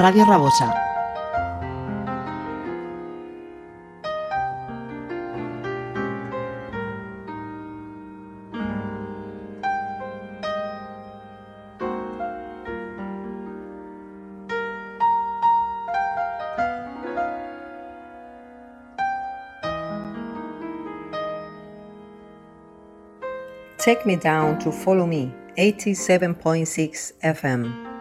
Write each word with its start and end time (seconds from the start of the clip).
Radio 0.00 0.24
Rabosa. 0.24 0.72
Take 23.76 24.06
me 24.06 24.16
down 24.16 24.58
to 24.60 24.72
follow 24.72 25.04
me, 25.04 25.34
87.6 25.58 27.12
FM. 27.22 27.89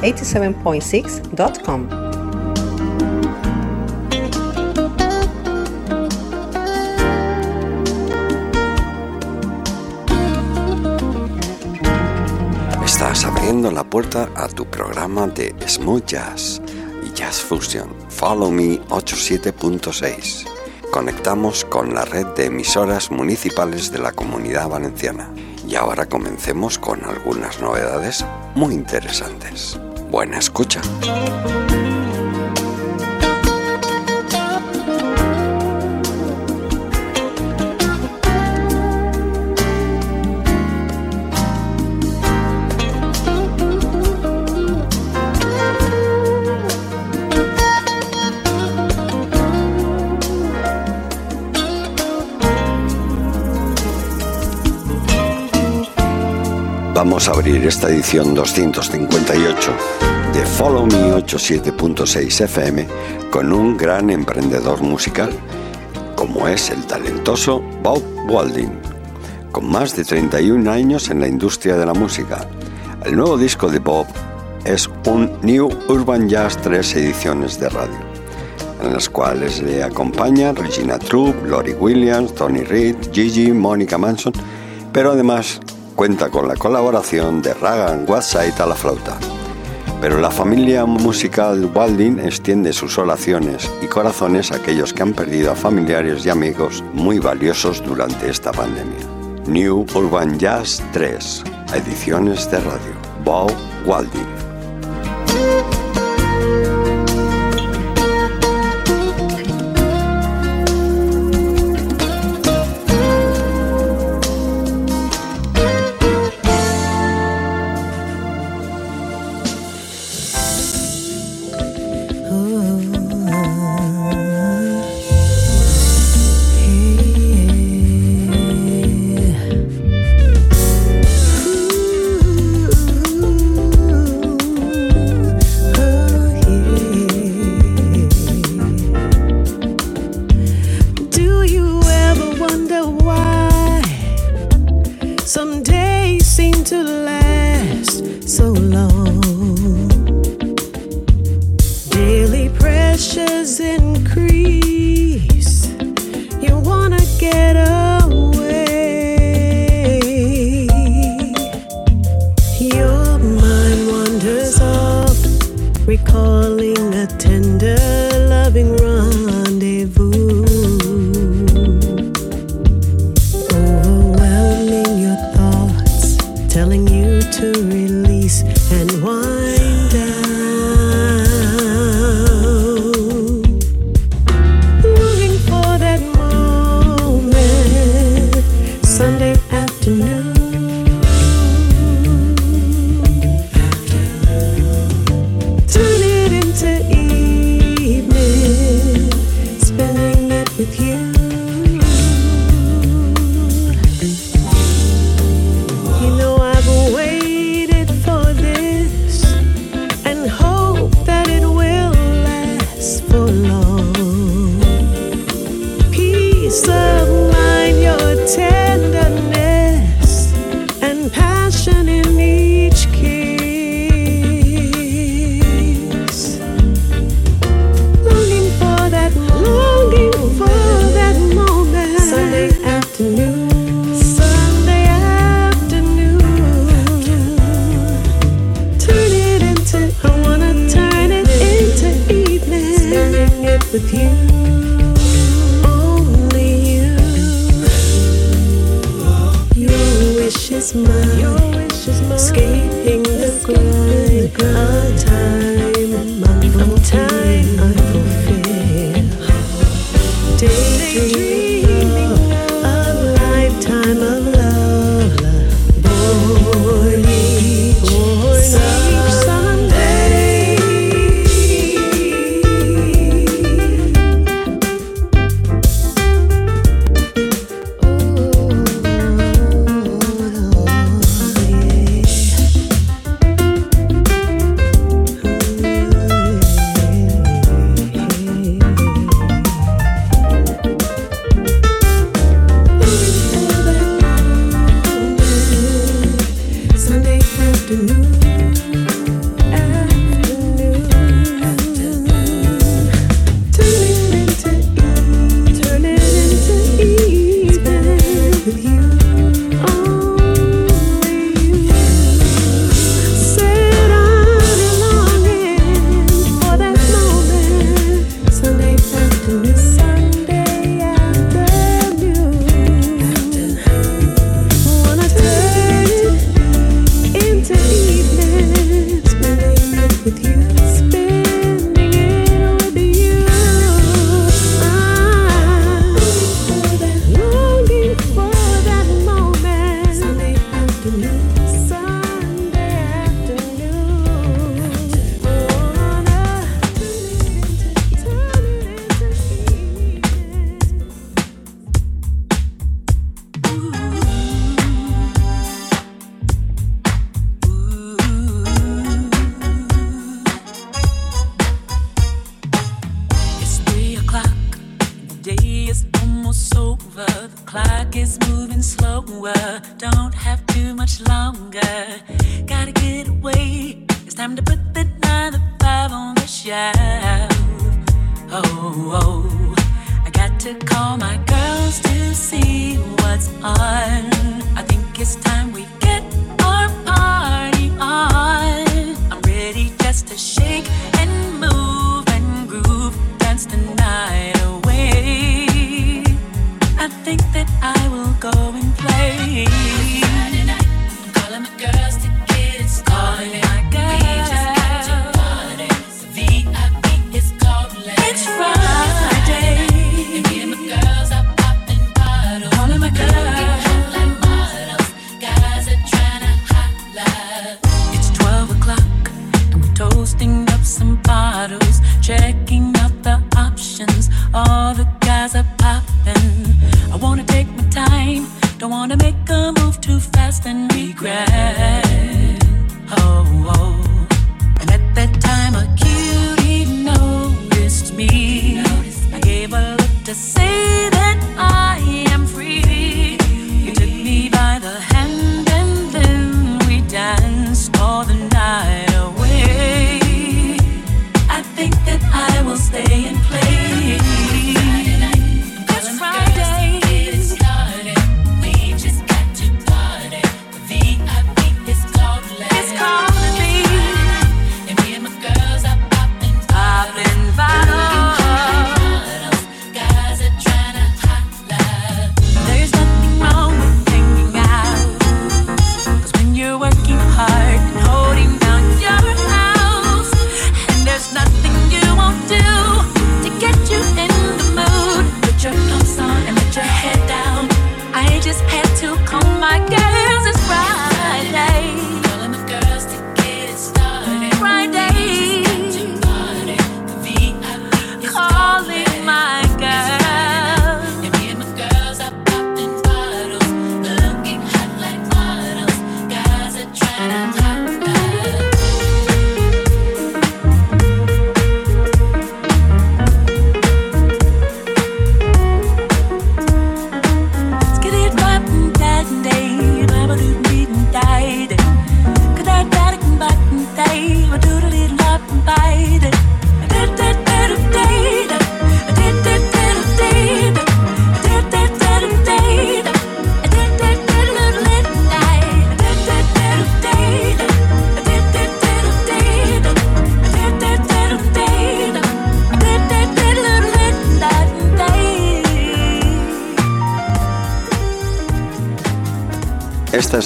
www.followme87.6.com. 0.00 1.88
Estás 12.84 13.24
abriendo 13.24 13.70
la 13.70 13.84
puerta 13.84 14.28
a 14.34 14.48
tu 14.48 14.66
programa 14.66 15.28
de 15.28 15.54
Smooth 15.66 16.06
Jazz 16.06 16.60
y 17.04 17.12
Jazz 17.12 17.40
Fusion. 17.40 17.94
Follow 18.08 18.50
Me 18.50 18.80
87.6. 18.88 20.46
Conectamos 20.90 21.64
con 21.64 21.94
la 21.94 22.04
red 22.04 22.26
de 22.28 22.46
emisoras 22.46 23.10
municipales 23.10 23.92
de 23.92 23.98
la 23.98 24.12
Comunidad 24.12 24.68
Valenciana. 24.68 25.32
Y 25.68 25.74
ahora 25.74 26.06
comencemos 26.06 26.78
con 26.78 27.04
algunas 27.04 27.60
novedades 27.60 28.24
muy 28.54 28.74
interesantes. 28.74 29.78
Buena 30.10 30.38
escucha. 30.38 30.80
Abrir 57.48 57.66
esta 57.66 57.88
edición 57.88 58.34
258 58.34 59.72
de 60.34 60.44
Follow 60.44 60.84
Me 60.84 61.14
87.6 61.14 62.44
FM 62.44 62.86
con 63.30 63.54
un 63.54 63.74
gran 63.74 64.10
emprendedor 64.10 64.82
musical, 64.82 65.30
como 66.14 66.46
es 66.46 66.68
el 66.68 66.84
talentoso 66.84 67.62
Bob 67.82 68.02
Walding, 68.28 68.78
con 69.50 69.70
más 69.70 69.96
de 69.96 70.04
31 70.04 70.70
años 70.70 71.08
en 71.08 71.20
la 71.20 71.28
industria 71.28 71.76
de 71.76 71.86
la 71.86 71.94
música. 71.94 72.46
El 73.06 73.16
nuevo 73.16 73.38
disco 73.38 73.70
de 73.70 73.78
Bob 73.78 74.06
es 74.66 74.90
un 75.06 75.32
New 75.40 75.70
Urban 75.88 76.28
Jazz 76.28 76.58
3 76.58 76.96
ediciones 76.96 77.58
de 77.58 77.70
radio, 77.70 77.98
en 78.82 78.92
las 78.92 79.08
cuales 79.08 79.62
le 79.62 79.82
acompañan 79.82 80.54
Regina 80.54 80.98
Troop, 80.98 81.46
Lori 81.46 81.72
Williams, 81.72 82.34
Tony 82.34 82.62
Reid, 82.62 82.96
Gigi, 83.10 83.52
Monica 83.52 83.96
Manson, 83.96 84.34
pero 84.92 85.12
además 85.12 85.62
cuenta 85.98 86.30
con 86.30 86.46
la 86.46 86.54
colaboración 86.54 87.42
de 87.42 87.54
Ragan 87.54 88.04
Whiteside 88.06 88.62
a 88.62 88.66
la 88.66 88.76
flauta. 88.76 89.18
Pero 90.00 90.20
la 90.20 90.30
familia 90.30 90.86
musical 90.86 91.68
Walding 91.74 92.20
extiende 92.20 92.72
sus 92.72 92.98
oraciones 92.98 93.68
y 93.82 93.86
corazones 93.86 94.52
a 94.52 94.58
aquellos 94.58 94.92
que 94.92 95.02
han 95.02 95.12
perdido 95.12 95.50
a 95.50 95.56
familiares 95.56 96.24
y 96.24 96.30
amigos 96.30 96.84
muy 96.92 97.18
valiosos 97.18 97.82
durante 97.82 98.30
esta 98.30 98.52
pandemia. 98.52 99.08
New 99.48 99.86
Urban 99.92 100.38
Jazz 100.38 100.80
3, 100.92 101.42
ediciones 101.74 102.48
de 102.48 102.60
radio. 102.60 102.94
Bob 103.24 103.50
Walding. 103.84 104.37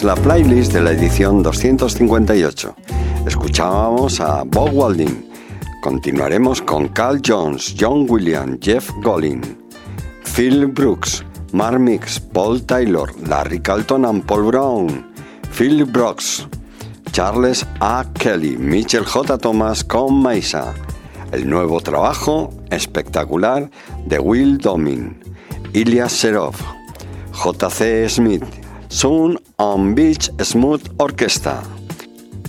La 0.02 0.14
playlist 0.16 0.72
de 0.72 0.80
la 0.80 0.90
edición 0.92 1.42
258. 1.44 2.74
Escuchábamos 3.24 4.20
a 4.20 4.42
Bob 4.42 4.70
Walding. 4.72 5.30
Continuaremos 5.80 6.60
con 6.60 6.88
Carl 6.88 7.20
Jones, 7.24 7.74
John 7.78 8.06
Williams, 8.08 8.58
Jeff 8.60 8.90
Golin, 9.02 9.40
Phil 10.24 10.66
Brooks, 10.66 11.24
Mark 11.52 11.78
Mix, 11.78 12.18
Paul 12.18 12.62
Taylor, 12.64 13.10
Larry 13.28 13.60
Carlton 13.60 14.04
and 14.04 14.24
Paul 14.24 14.44
Brown, 14.44 15.06
Phil 15.52 15.84
Brooks, 15.84 16.48
Charles 17.12 17.64
A. 17.80 18.04
Kelly, 18.14 18.56
Mitchell 18.56 19.04
J. 19.04 19.38
Thomas 19.38 19.84
con 19.84 20.20
Maisa. 20.20 20.74
El 21.30 21.48
nuevo 21.48 21.80
trabajo 21.80 22.50
espectacular 22.70 23.70
de 24.06 24.18
Will 24.18 24.58
Domin, 24.58 25.22
Ilya 25.72 26.08
Serov, 26.08 26.56
J.C. 27.32 28.08
Smith, 28.08 28.44
Sun 28.88 29.38
on 29.62 29.94
Beach 29.94 30.28
Smooth 30.40 30.82
Orchestra. 30.98 31.62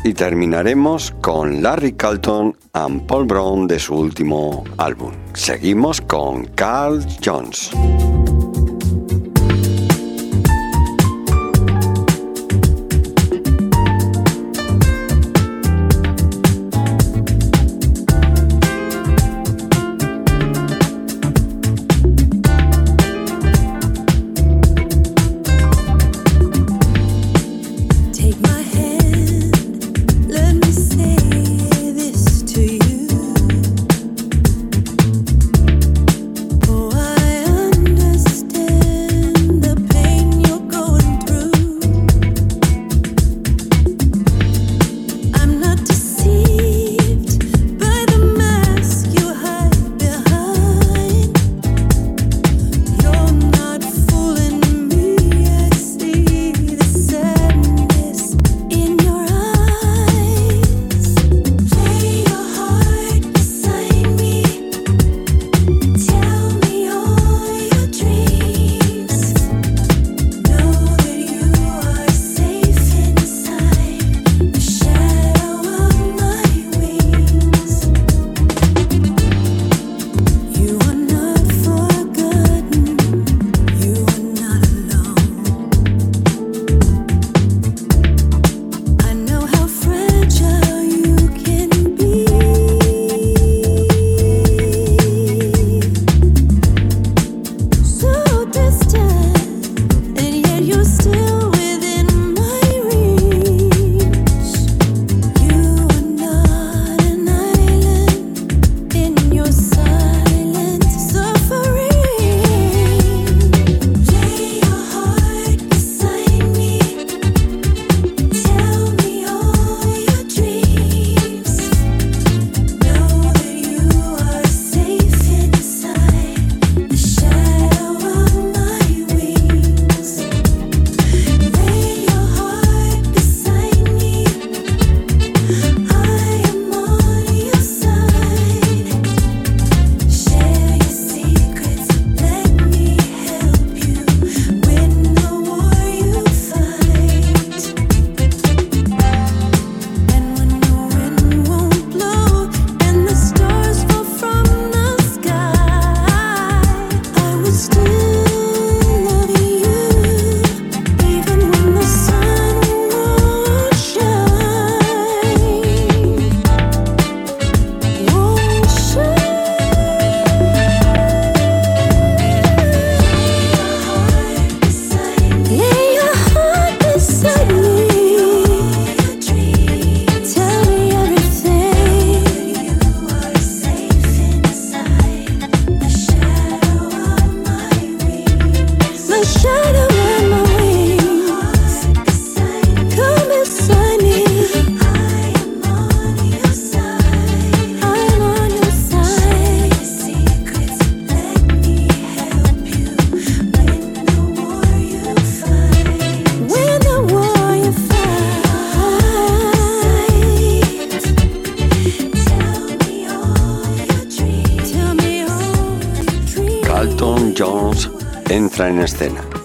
Y 0.04 0.14
terminaremos 0.14 1.14
con 1.22 1.62
Larry 1.62 1.94
Carlton 1.94 2.58
and 2.74 3.06
Paul 3.06 3.26
Brown 3.26 3.68
de 3.68 3.80
su 3.80 3.94
último 3.96 4.64
álbum. 4.78 5.12
Seguimos 5.34 6.02
con 6.02 6.46
Carl 6.56 7.06
Jones. 7.24 7.70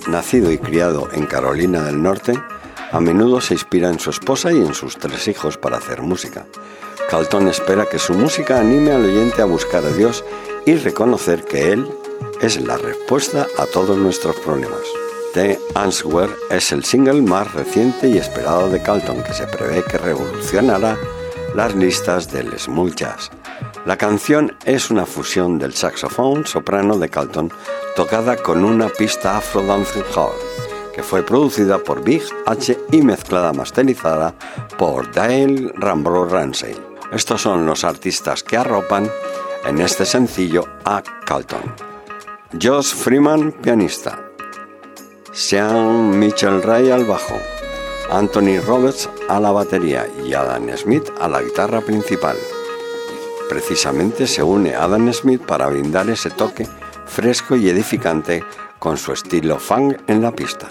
Nacido 0.09 0.51
y 0.51 0.57
criado 0.57 1.09
en 1.13 1.27
Carolina 1.27 1.83
del 1.83 2.03
Norte, 2.03 2.33
a 2.93 2.99
menudo 2.99 3.43
se 3.43 3.53
inspira 3.53 3.91
en 3.91 4.01
su 4.01 4.09
esposa 4.09 4.51
y 4.53 4.57
en 4.57 4.73
sus 4.73 4.97
tres 4.97 5.29
hijos 5.29 5.59
para 5.59 5.77
hacer 5.77 6.01
música. 6.01 6.47
Calton 7.11 7.47
espera 7.47 7.85
que 7.85 7.99
su 7.99 8.15
música 8.15 8.59
anime 8.59 8.93
al 8.93 9.05
oyente 9.05 9.43
a 9.43 9.45
buscar 9.45 9.85
a 9.85 9.91
Dios 9.91 10.25
y 10.65 10.77
reconocer 10.77 11.45
que 11.45 11.73
Él 11.73 11.87
es 12.41 12.59
la 12.59 12.79
respuesta 12.79 13.47
a 13.59 13.67
todos 13.67 13.99
nuestros 13.99 14.37
problemas. 14.37 14.81
The 15.35 15.59
Answer 15.75 16.31
es 16.51 16.73
el 16.73 16.85
single 16.85 17.21
más 17.21 17.53
reciente 17.53 18.09
y 18.09 18.17
esperado 18.17 18.71
de 18.71 18.83
Calton 18.83 19.23
que 19.23 19.35
se 19.35 19.47
prevé 19.47 19.85
que 19.85 19.99
revolucionará 19.99 20.99
las 21.55 21.75
listas 21.75 22.33
del 22.33 22.59
smooth 22.59 22.95
jazz. 22.95 23.31
La 23.85 23.97
canción 23.97 24.57
es 24.65 24.91
una 24.91 25.07
fusión 25.07 25.59
del 25.59 25.75
saxofón 25.75 26.47
soprano 26.47 26.99
de 26.99 27.09
Calton 27.09 27.51
tocada 27.97 28.37
con 28.37 28.65
una 28.65 28.89
pista 28.89 29.37
Afro 29.37 29.63
Dancing 29.63 30.05
Hall, 30.15 30.33
que 30.95 31.03
fue 31.03 31.23
producida 31.23 31.79
por 31.79 32.03
Big 32.03 32.23
H 32.47 32.79
y 32.93 33.03
mezclada 33.03 33.53
masterizada 33.53 34.35
por 34.77 35.11
Dale 35.13 35.73
Rambro 35.75 36.29
Ramsey. 36.29 36.77
Estos 37.13 37.43
son 37.43 37.67
los 37.67 37.85
artistas 37.85 38.43
que 38.43 38.57
arropan 38.57 39.11
en 39.67 39.81
este 39.81 40.05
sencillo 40.05 40.65
a 40.85 41.03
Calton. 41.25 41.75
Josh 42.61 42.95
Freeman, 42.95 43.53
pianista. 43.53 44.25
Sean 45.33 46.19
Mitchell 46.19 46.63
Ray 46.63 46.91
al 46.91 47.05
bajo. 47.05 47.37
Anthony 48.11 48.61
Roberts 48.67 49.09
a 49.29 49.39
la 49.39 49.51
batería 49.51 50.07
y 50.25 50.33
Adam 50.33 50.69
Smith 50.77 51.11
a 51.21 51.29
la 51.29 51.43
guitarra 51.43 51.81
principal. 51.81 52.37
Precisamente 53.49 54.27
se 54.27 54.43
une 54.43 54.75
Adam 54.75 55.13
Smith 55.13 55.43
para 55.43 55.69
brindar 55.69 56.09
ese 56.11 56.31
toque 56.31 56.67
fresco 57.07 57.57
y 57.57 57.69
edificante 57.69 58.45
con 58.79 58.97
su 58.97 59.13
estilo 59.13 59.59
funk 59.59 59.97
en 60.07 60.23
la 60.23 60.33
pista. 60.33 60.69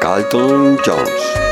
Carlton 0.00 0.78
Jones. 0.84 1.43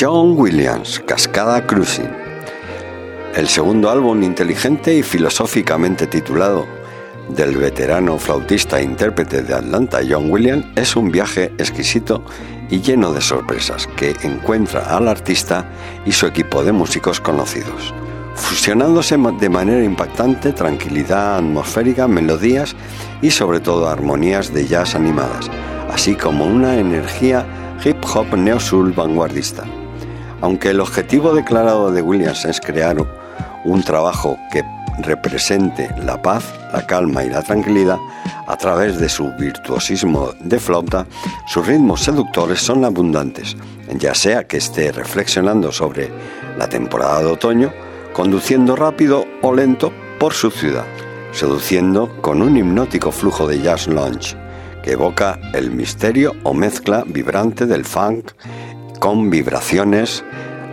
John 0.00 0.38
Williams, 0.38 1.02
Cascada 1.06 1.66
Cruising. 1.66 2.08
El 3.34 3.48
segundo 3.48 3.90
álbum 3.90 4.22
inteligente 4.22 4.94
y 4.94 5.02
filosóficamente 5.02 6.06
titulado 6.06 6.68
del 7.30 7.56
veterano 7.56 8.16
flautista 8.16 8.78
e 8.78 8.84
intérprete 8.84 9.42
de 9.42 9.54
Atlanta 9.54 9.98
John 10.08 10.30
Williams 10.30 10.66
es 10.76 10.94
un 10.94 11.10
viaje 11.10 11.52
exquisito 11.58 12.22
y 12.70 12.80
lleno 12.80 13.12
de 13.12 13.20
sorpresas 13.20 13.88
que 13.96 14.14
encuentra 14.22 14.96
al 14.96 15.08
artista 15.08 15.68
y 16.06 16.12
su 16.12 16.26
equipo 16.26 16.62
de 16.62 16.70
músicos 16.70 17.20
conocidos, 17.20 17.92
fusionándose 18.36 19.16
de 19.16 19.48
manera 19.48 19.82
impactante 19.82 20.52
tranquilidad 20.52 21.38
atmosférica, 21.38 22.06
melodías 22.06 22.76
y 23.20 23.32
sobre 23.32 23.58
todo 23.58 23.88
armonías 23.88 24.54
de 24.54 24.64
jazz 24.64 24.94
animadas, 24.94 25.50
así 25.90 26.14
como 26.14 26.46
una 26.46 26.78
energía 26.78 27.44
hip 27.84 28.04
hop 28.14 28.36
neo-soul 28.36 28.92
vanguardista. 28.92 29.64
Aunque 30.40 30.70
el 30.70 30.80
objetivo 30.80 31.34
declarado 31.34 31.90
de 31.90 32.02
Williams 32.02 32.44
es 32.44 32.60
crear 32.60 32.96
un 33.64 33.82
trabajo 33.82 34.38
que 34.52 34.62
represente 35.00 35.88
la 36.02 36.20
paz, 36.20 36.44
la 36.72 36.86
calma 36.86 37.24
y 37.24 37.30
la 37.30 37.42
tranquilidad, 37.42 37.98
a 38.46 38.56
través 38.56 38.98
de 38.98 39.08
su 39.08 39.32
virtuosismo 39.38 40.32
de 40.40 40.58
flauta, 40.58 41.06
sus 41.46 41.66
ritmos 41.66 42.02
seductores 42.02 42.60
son 42.60 42.84
abundantes, 42.84 43.56
ya 43.94 44.14
sea 44.14 44.46
que 44.46 44.56
esté 44.56 44.92
reflexionando 44.92 45.70
sobre 45.72 46.10
la 46.56 46.68
temporada 46.68 47.20
de 47.20 47.26
otoño, 47.26 47.72
conduciendo 48.12 48.74
rápido 48.74 49.26
o 49.42 49.54
lento 49.54 49.92
por 50.18 50.32
su 50.32 50.50
ciudad, 50.50 50.86
seduciendo 51.32 52.20
con 52.22 52.42
un 52.42 52.56
hipnótico 52.56 53.12
flujo 53.12 53.46
de 53.46 53.60
jazz 53.60 53.86
lounge 53.86 54.36
evoca 54.92 55.38
el 55.52 55.70
misterio 55.70 56.34
o 56.42 56.54
mezcla 56.54 57.04
vibrante 57.06 57.66
del 57.66 57.84
funk 57.84 58.32
con 58.98 59.30
vibraciones 59.30 60.24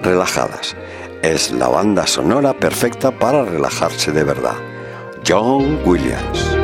relajadas. 0.04 0.76
Es 1.22 1.52
la 1.52 1.68
banda 1.68 2.06
sonora 2.08 2.54
perfecta 2.54 3.12
para 3.12 3.44
relajarse 3.44 4.12
de 4.12 4.24
verdad. 4.24 4.56
John 5.28 5.80
Williams. 5.86 6.55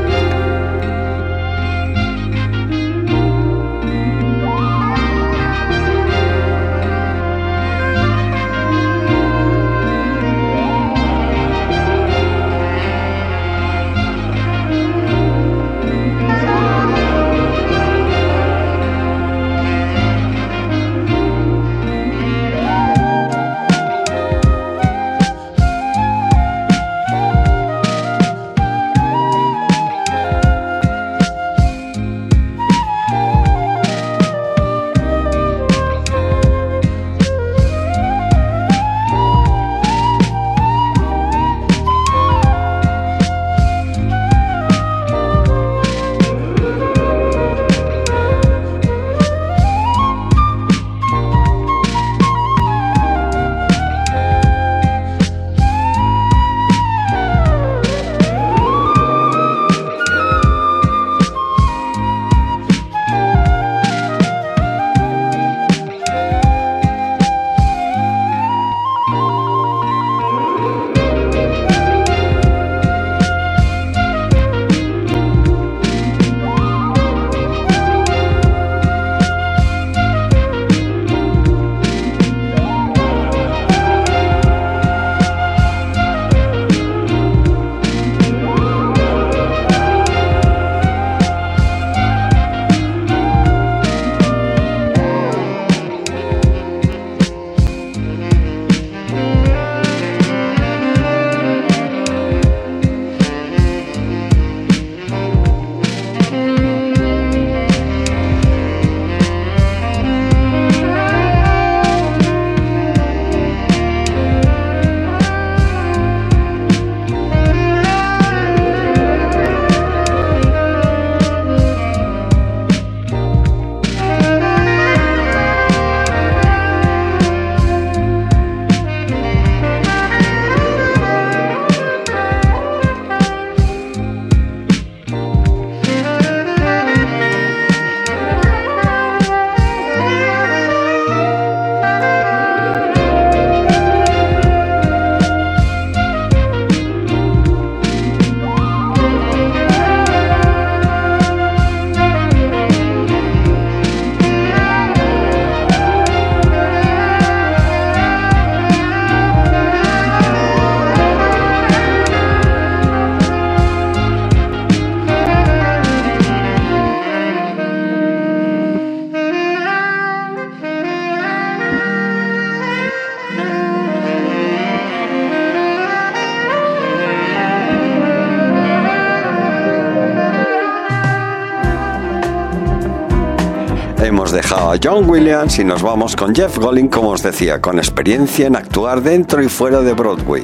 Williams 185.08 185.60
y 185.60 185.64
nos 185.64 185.82
vamos 185.82 186.16
con 186.16 186.36
Jeff 186.36 186.58
Golin, 186.58 186.88
como 186.88 187.10
os 187.10 187.24
decía, 187.24 187.62
con 187.62 187.78
experiencia 187.78 188.48
en 188.48 188.56
actuar 188.56 189.02
dentro 189.02 189.42
y 189.42 189.50
fuera 189.50 189.82
de 189.82 189.94
Broadway. 189.94 190.44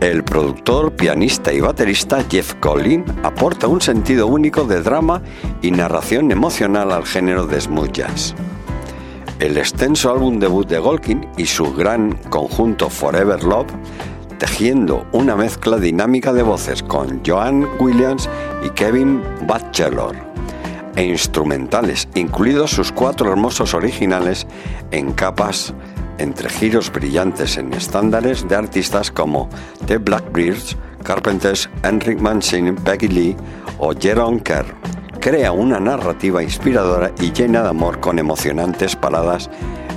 El 0.00 0.24
productor, 0.24 0.92
pianista 0.92 1.52
y 1.52 1.60
baterista 1.60 2.24
Jeff 2.30 2.54
Golin 2.60 3.04
aporta 3.22 3.68
un 3.68 3.80
sentido 3.80 4.26
único 4.26 4.64
de 4.64 4.82
drama 4.82 5.22
y 5.62 5.70
narración 5.70 6.30
emocional 6.30 6.92
al 6.92 7.04
género 7.04 7.46
de 7.46 7.60
smooth 7.60 7.92
jazz. 7.92 8.34
El 9.38 9.56
extenso 9.56 10.10
álbum 10.10 10.38
debut 10.38 10.68
de 10.68 10.78
Golkin 10.78 11.26
y 11.36 11.46
su 11.46 11.72
gran 11.74 12.12
conjunto 12.30 12.90
Forever 12.90 13.42
Love, 13.44 13.72
tejiendo 14.38 15.06
una 15.12 15.36
mezcla 15.36 15.78
dinámica 15.78 16.32
de 16.32 16.42
voces 16.42 16.82
con 16.82 17.22
Joan 17.26 17.66
Williams 17.78 18.28
y 18.64 18.70
Kevin 18.70 19.22
Batchelor 19.46 20.25
e 20.96 21.04
instrumentales, 21.04 22.08
incluidos 22.14 22.70
sus 22.70 22.90
cuatro 22.90 23.30
hermosos 23.30 23.74
originales 23.74 24.46
en 24.90 25.12
capas 25.12 25.74
entre 26.18 26.48
giros 26.48 26.90
brillantes 26.90 27.56
en 27.58 27.72
estándares 27.74 28.48
de 28.48 28.56
artistas 28.56 29.10
como 29.10 29.48
The 29.86 29.98
Blackbirds, 29.98 30.76
Carpenters, 31.02 31.68
Enric 31.82 32.20
Mancini, 32.20 32.72
Peggy 32.72 33.08
Lee 33.08 33.36
o 33.78 33.92
Jerome 33.94 34.40
Kerr. 34.40 34.66
Crea 35.20 35.52
una 35.52 35.78
narrativa 35.78 36.42
inspiradora 36.42 37.12
y 37.20 37.32
llena 37.32 37.62
de 37.62 37.68
amor 37.68 38.00
con 38.00 38.18
emocionantes 38.18 38.96
paradas 38.96 39.50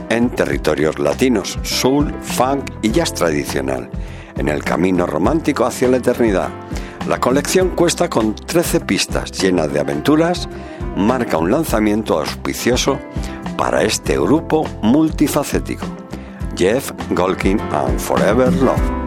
en 0.10 0.30
territorios 0.30 0.98
latinos, 1.00 1.60
soul, 1.64 2.14
funk 2.22 2.72
y 2.82 2.92
jazz 2.92 3.14
tradicional, 3.14 3.90
en 4.38 4.50
el 4.50 4.64
camino 4.64 5.06
romántico 5.06 5.66
hacia 5.66 5.88
la 5.88 5.98
eternidad. 5.98 6.50
La 7.08 7.20
colección 7.20 7.70
cuesta 7.70 8.10
con 8.10 8.36
13 8.36 8.82
pistas 8.82 9.32
llenas 9.32 9.72
de 9.72 9.80
aventuras, 9.80 10.50
marca 10.96 11.38
un 11.38 11.52
lanzamiento 11.52 12.20
auspicioso 12.20 13.00
para 13.58 13.84
este 13.84 14.18
grupo 14.18 14.66
multifacético. 14.82 15.86
Jeff 16.56 16.92
Golkin 17.12 17.60
and 17.72 18.00
Forever 18.00 18.52
Love. 18.54 18.99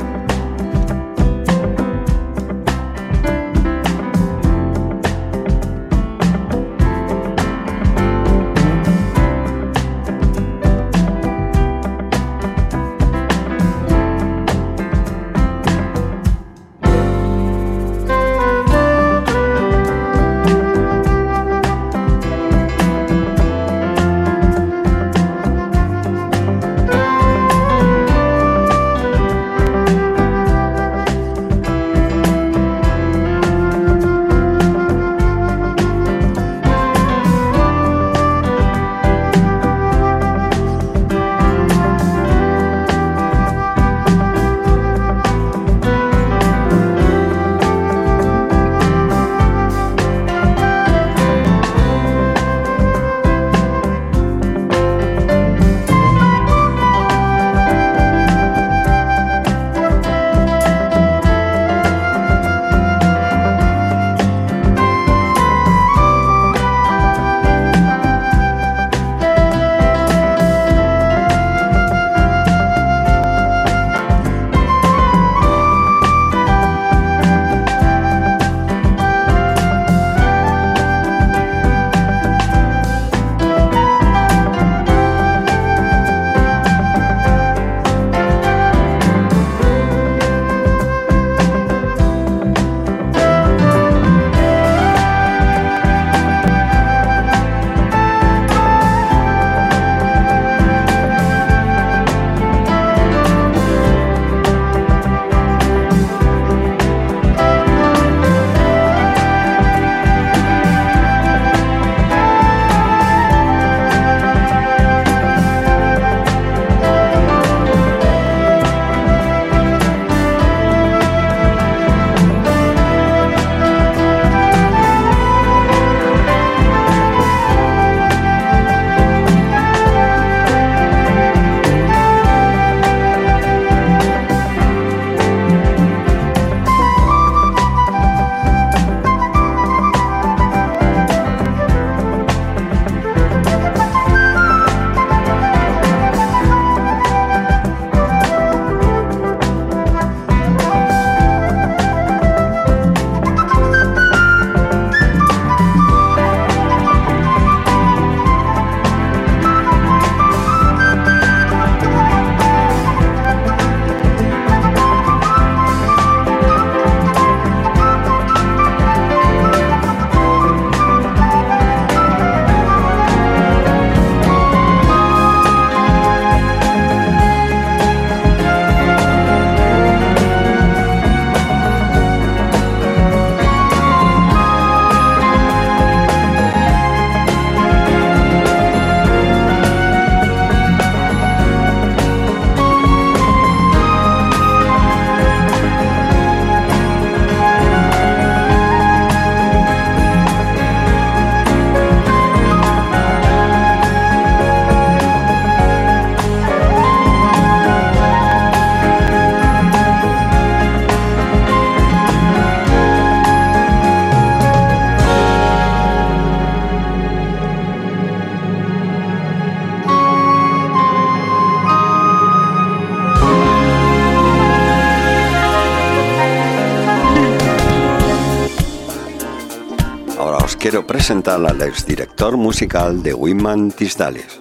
Quiero 230.72 230.86
presentar 230.86 231.44
al 231.44 231.60
exdirector 231.60 232.38
musical 232.38 233.02
de 233.02 233.12
Wiman 233.12 233.72
Tisdales, 233.72 234.40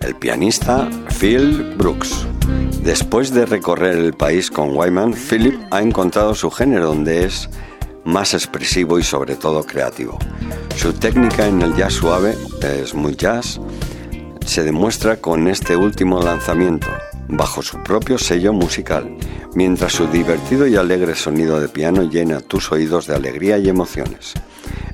el 0.00 0.16
pianista 0.16 0.90
Phil 1.20 1.76
Brooks. 1.76 2.26
Después 2.82 3.32
de 3.32 3.46
recorrer 3.46 3.94
el 3.94 4.14
país 4.14 4.50
con 4.50 4.76
Wyman, 4.76 5.14
Philip 5.14 5.54
ha 5.70 5.80
encontrado 5.80 6.34
su 6.34 6.50
género 6.50 6.86
donde 6.86 7.24
es 7.24 7.48
más 8.02 8.34
expresivo 8.34 8.98
y 8.98 9.04
sobre 9.04 9.36
todo 9.36 9.62
creativo. 9.62 10.18
Su 10.74 10.92
técnica 10.92 11.46
en 11.46 11.62
el 11.62 11.76
jazz 11.76 11.92
suave, 11.92 12.36
es 12.60 12.92
muy 12.92 13.14
jazz, 13.14 13.60
se 14.44 14.64
demuestra 14.64 15.18
con 15.18 15.46
este 15.46 15.76
último 15.76 16.20
lanzamiento, 16.20 16.88
bajo 17.28 17.62
su 17.62 17.80
propio 17.84 18.18
sello 18.18 18.52
musical, 18.52 19.16
mientras 19.54 19.92
su 19.92 20.08
divertido 20.08 20.66
y 20.66 20.74
alegre 20.74 21.14
sonido 21.14 21.60
de 21.60 21.68
piano 21.68 22.02
llena 22.02 22.40
tus 22.40 22.72
oídos 22.72 23.06
de 23.06 23.14
alegría 23.14 23.56
y 23.58 23.68
emociones. 23.68 24.34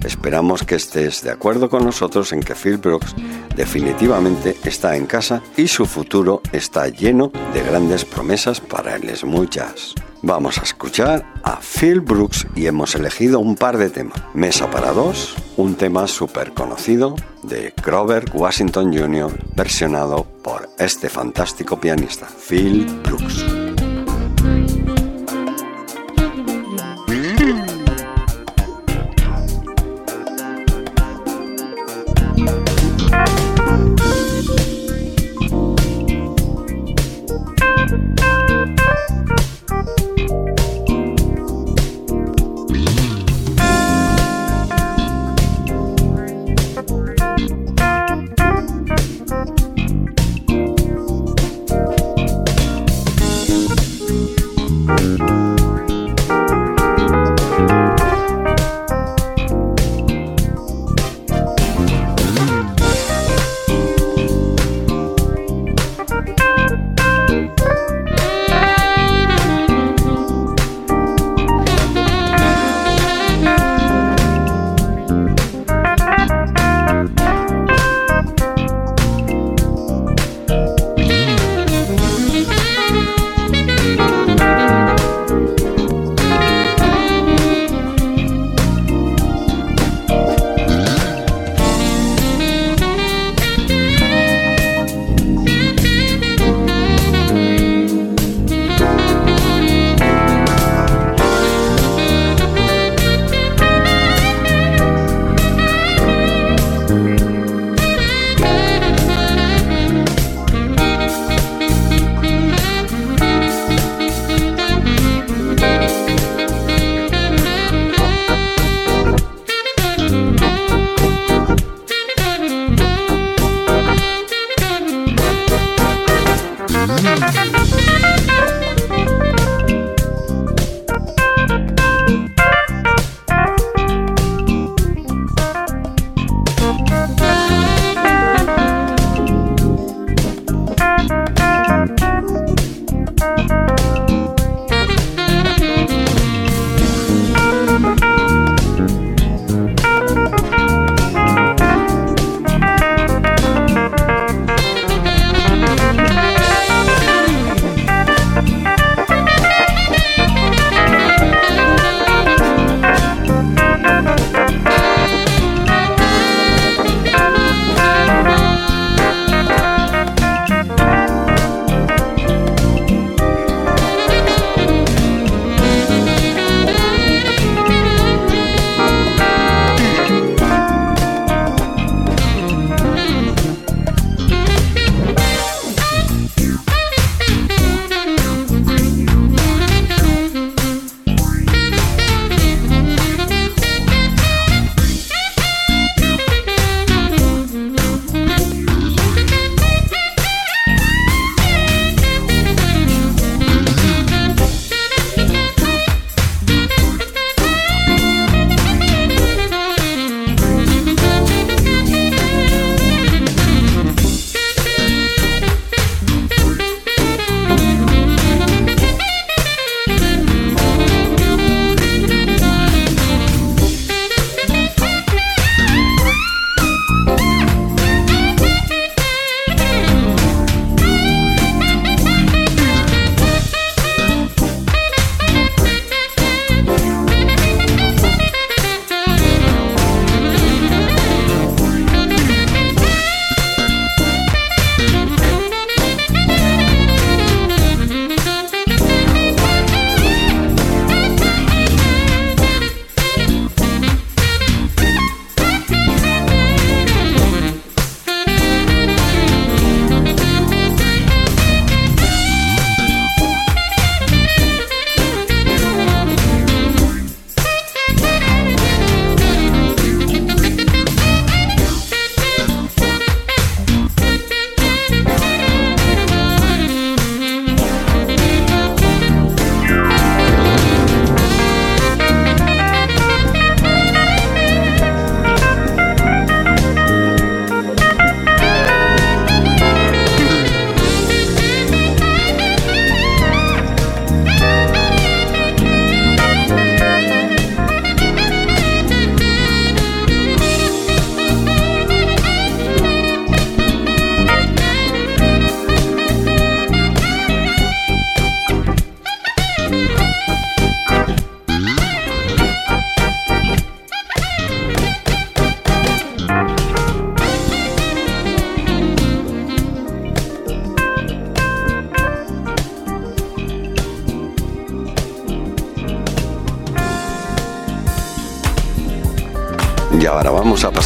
Esperamos 0.05 0.65
que 0.65 0.77
estés 0.77 1.23
de 1.23 1.31
acuerdo 1.31 1.69
con 1.69 1.85
nosotros 1.85 2.33
en 2.33 2.41
que 2.41 2.55
Phil 2.55 2.79
Brooks 2.79 3.15
definitivamente 3.55 4.57
está 4.65 4.97
en 4.97 5.07
casa 5.07 5.43
y 5.57 5.69
su 5.69 5.87
futuro 5.87 6.41
está 6.53 6.89
lleno 6.89 7.31
de 7.53 7.63
grandes 7.63 8.05
promesas 8.05 8.61
para 8.61 8.97
el 8.97 9.15
smooth 9.17 9.51
jazz. 9.51 9.95
Vamos 10.23 10.59
a 10.59 10.63
escuchar 10.63 11.25
a 11.43 11.61
Phil 11.61 12.01
Brooks 12.01 12.47
y 12.55 12.67
hemos 12.67 12.95
elegido 12.95 13.41
un 13.41 13.57
par 13.57 13.79
de 13.79 13.89
temas. 13.89 14.23
Mesa 14.35 14.71
para 14.71 14.93
dos, 14.93 15.35
un 15.57 15.77
tema 15.77 16.07
súper 16.07 16.53
conocido 16.53 17.17
de 17.43 17.73
Grover 17.83 18.25
Washington 18.35 18.95
Jr., 18.95 19.33
versionado 19.55 20.27
por 20.43 20.69
este 20.79 21.09
fantástico 21.09 21.81
pianista, 21.81 22.27
Phil 22.27 22.85
Brooks. 23.03 23.70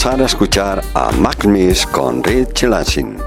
Pasar 0.05 0.21
a 0.21 0.27
escuchar 0.27 0.83
a 0.93 1.11
Mac 1.12 1.47
Miss 1.47 1.87
con 1.87 2.23
Rich 2.23 2.64
Lansing. 2.64 3.24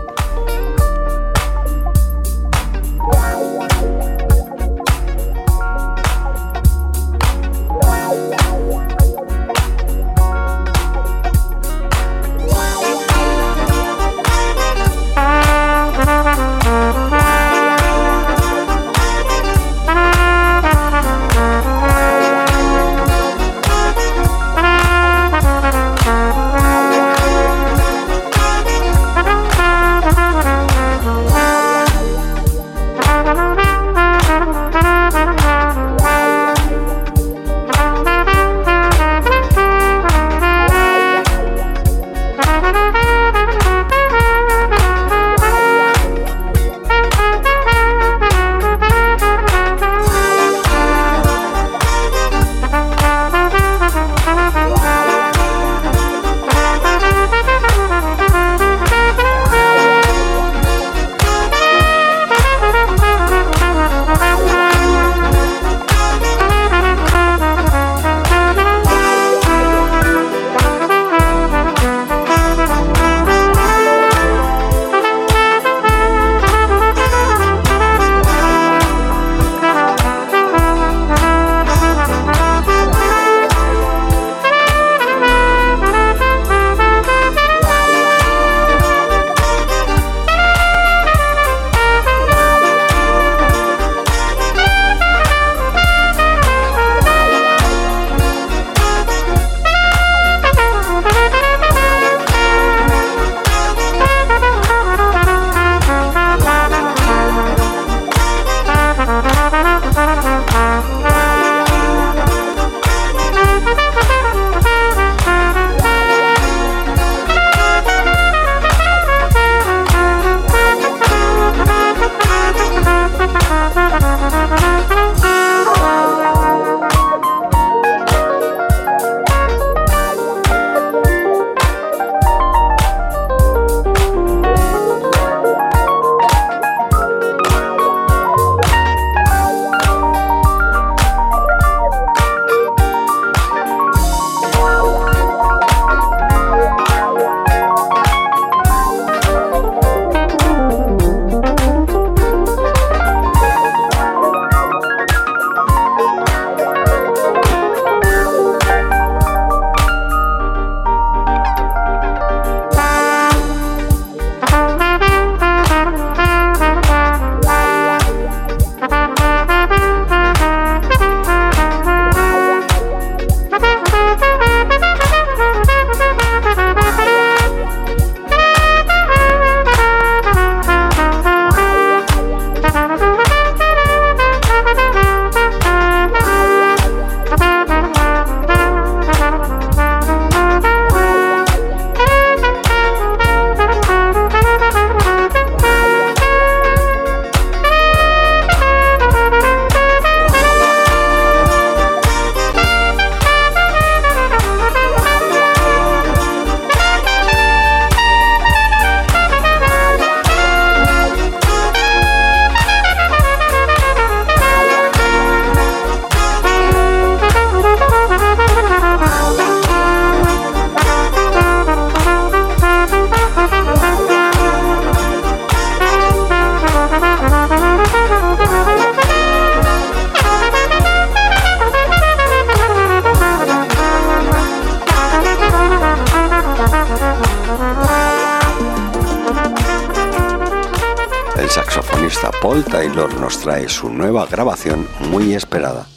Su 243.67 243.89
nueva 243.89 244.25
grabación 244.27 244.87
muy 245.09 245.33
esperada. 245.33 245.87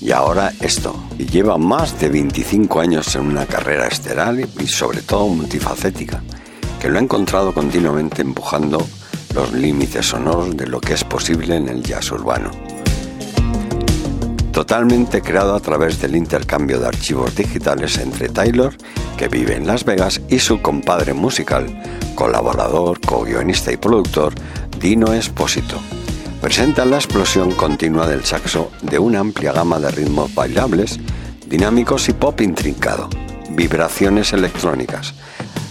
Y 0.00 0.12
ahora 0.12 0.52
esto. 0.60 0.94
Lleva 1.18 1.58
más 1.58 2.00
de 2.00 2.08
25 2.08 2.80
años 2.80 3.14
en 3.16 3.22
una 3.22 3.46
carrera 3.46 3.86
estelar 3.86 4.34
y 4.38 4.66
sobre 4.66 5.02
todo 5.02 5.28
multifacética, 5.28 6.22
que 6.80 6.88
lo 6.88 6.98
ha 6.98 7.02
encontrado 7.02 7.52
continuamente 7.52 8.22
empujando 8.22 8.86
los 9.34 9.52
límites 9.52 10.06
sonoros 10.06 10.56
de 10.56 10.66
lo 10.66 10.80
que 10.80 10.94
es 10.94 11.04
posible 11.04 11.56
en 11.56 11.68
el 11.68 11.82
jazz 11.82 12.10
urbano. 12.12 12.50
Totalmente 14.52 15.20
creado 15.20 15.54
a 15.54 15.60
través 15.60 16.00
del 16.00 16.16
intercambio 16.16 16.80
de 16.80 16.88
archivos 16.88 17.36
digitales 17.36 17.98
entre 17.98 18.28
Taylor, 18.28 18.74
que 19.16 19.28
vive 19.28 19.56
en 19.56 19.66
Las 19.66 19.84
Vegas, 19.84 20.20
y 20.28 20.38
su 20.38 20.62
compadre 20.62 21.12
musical, 21.12 21.66
colaborador, 22.14 23.00
co-guionista 23.00 23.70
y 23.70 23.76
productor, 23.76 24.32
Dino 24.78 25.12
Espósito 25.12 25.78
presenta 26.40 26.86
la 26.86 26.96
explosión 26.96 27.52
continua 27.52 28.06
del 28.06 28.24
saxo 28.24 28.70
de 28.80 28.98
una 28.98 29.20
amplia 29.20 29.52
gama 29.52 29.78
de 29.78 29.90
ritmos 29.90 30.34
bailables, 30.34 30.98
dinámicos 31.46 32.08
y 32.08 32.14
pop 32.14 32.40
intrincado, 32.40 33.10
vibraciones 33.50 34.32
electrónicas. 34.32 35.14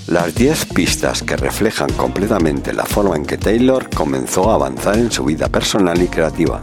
Las 0.08 0.36
10 0.36 0.66
pistas 0.68 1.24
que 1.24 1.38
reflejan 1.38 1.92
completamente 1.94 2.74
la 2.74 2.86
forma 2.86 3.16
en 3.16 3.26
que 3.26 3.38
Taylor 3.38 3.90
comenzó 3.90 4.52
a 4.52 4.56
avanzar 4.56 4.98
en 4.98 5.12
su 5.12 5.26
vida 5.26 5.50
personal 5.50 6.02
y 6.02 6.08
creativa. 6.08 6.62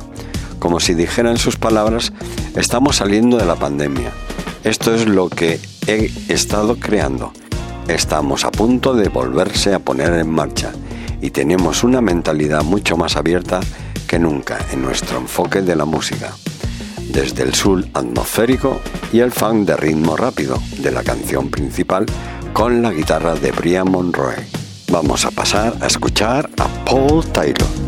Como 0.61 0.79
si 0.79 0.95
dijera 0.95 1.31
en 1.31 1.39
sus 1.39 1.57
palabras, 1.57 2.13
estamos 2.55 2.97
saliendo 2.97 3.37
de 3.37 3.45
la 3.45 3.57
pandemia. 3.57 4.13
Esto 4.63 4.95
es 4.95 5.07
lo 5.07 5.29
que 5.29 5.61
he 5.87 6.11
estado 6.29 6.77
creando. 6.77 7.33
Estamos 7.89 8.45
a 8.45 8.51
punto 8.51 8.95
de 8.95 9.09
volverse 9.09 9.75
a 9.75 9.81
poner 9.81 10.13
en 10.15 10.31
marcha 10.31 10.73
y 11.21 11.31
tenemos 11.31 11.83
una 11.83 12.01
mentalidad 12.01 12.63
mucho 12.63 12.97
más 12.97 13.17
abierta 13.17 13.61
que 14.07 14.19
nunca 14.19 14.59
en 14.73 14.83
nuestro 14.83 15.19
enfoque 15.19 15.63
de 15.63 15.77
la 15.77 15.85
música. 15.85 16.33
Desde 17.13 17.43
el 17.43 17.55
sur 17.55 17.85
atmosférico 17.95 18.81
y 19.13 19.21
el 19.21 19.33
funk 19.33 19.67
de 19.67 19.77
ritmo 19.77 20.17
rápido 20.17 20.59
de 20.79 20.91
la 20.91 21.03
canción 21.03 21.51
principal 21.51 22.07
con 22.53 22.83
la 22.83 22.93
guitarra 22.93 23.35
de 23.35 23.53
Brian 23.53 23.91
Monroe. 23.91 24.47
Vamos 24.91 25.25
a 25.25 25.31
pasar 25.31 25.77
a 25.81 25.87
escuchar 25.87 26.49
a 26.59 26.67
Paul 26.85 27.25
Taylor. 27.27 27.86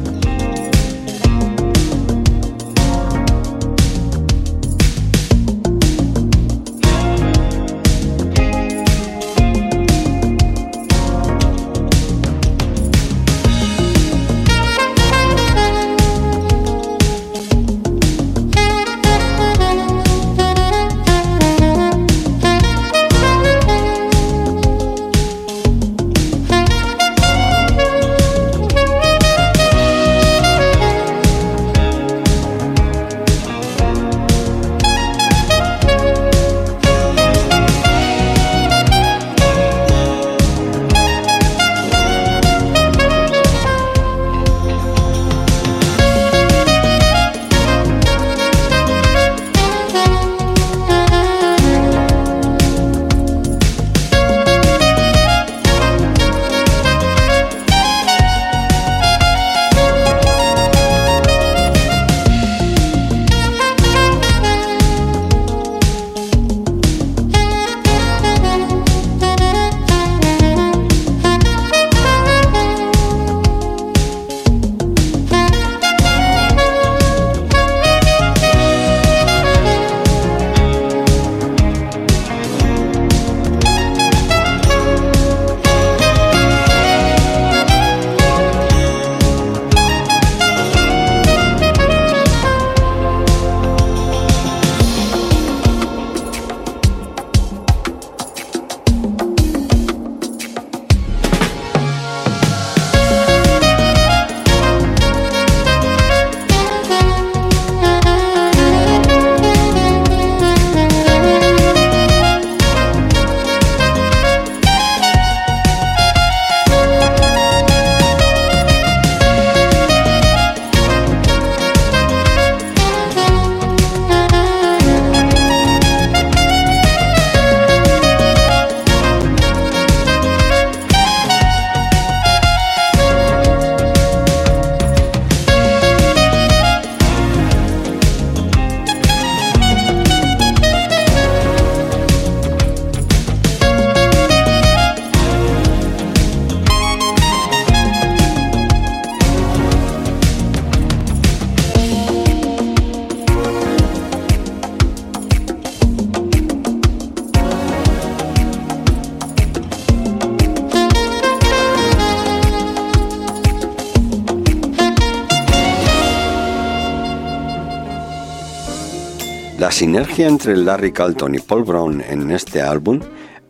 Sinergia 169.78 170.26
entre 170.26 170.56
Larry 170.56 170.90
Carlton 170.90 171.36
y 171.36 171.38
Paul 171.38 171.62
Brown 171.62 172.00
en 172.00 172.32
este 172.32 172.60
álbum 172.60 172.98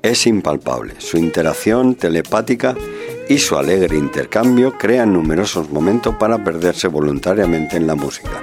es 0.02 0.26
impalpable. 0.26 0.92
Su 0.98 1.16
interacción 1.16 1.94
telepática 1.94 2.76
y 3.30 3.38
su 3.38 3.56
alegre 3.56 3.96
intercambio 3.96 4.74
crean 4.76 5.14
numerosos 5.14 5.70
momentos 5.70 6.16
para 6.16 6.44
perderse 6.44 6.86
voluntariamente 6.88 7.78
en 7.78 7.86
la 7.86 7.94
música. 7.94 8.42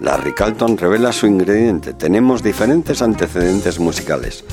Larry 0.00 0.34
Carlton 0.34 0.76
revela 0.76 1.12
su 1.12 1.28
ingrediente. 1.28 1.94
Tenemos 1.94 2.42
diferentes 2.42 3.00
antecedentes 3.00 3.78
musicales, 3.78 4.44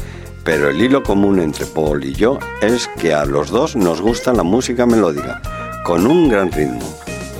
pero 0.43 0.69
el 0.69 0.79
hilo 0.79 1.01
común 1.01 1.39
entre 1.39 1.65
Paul 1.65 2.05
y 2.05 2.13
yo 2.13 2.37
es 2.61 2.87
que 2.99 3.15
a 3.15 3.25
los 3.25 3.49
dos 3.49 3.75
nos 3.75 3.99
gusta 3.99 4.31
la 4.31 4.43
música 4.43 4.85
melódica, 4.85 5.41
con 5.83 6.05
un 6.05 6.29
gran 6.29 6.51
ritmo. 6.51 6.87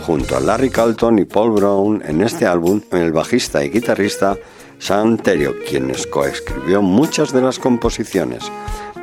Junto 0.07 0.35
a 0.35 0.39
Larry 0.39 0.71
Carlton 0.71 1.19
y 1.19 1.25
Paul 1.25 1.51
Brown 1.51 2.01
en 2.03 2.21
este 2.21 2.47
álbum, 2.47 2.81
el 2.91 3.11
bajista 3.11 3.63
y 3.63 3.69
guitarrista 3.69 4.39
Santerio, 4.83 5.55
quienes 5.65 6.05
coescribió 6.07 6.81
muchas 6.81 7.31
de 7.31 7.41
las 7.41 7.57
composiciones. 7.57 8.51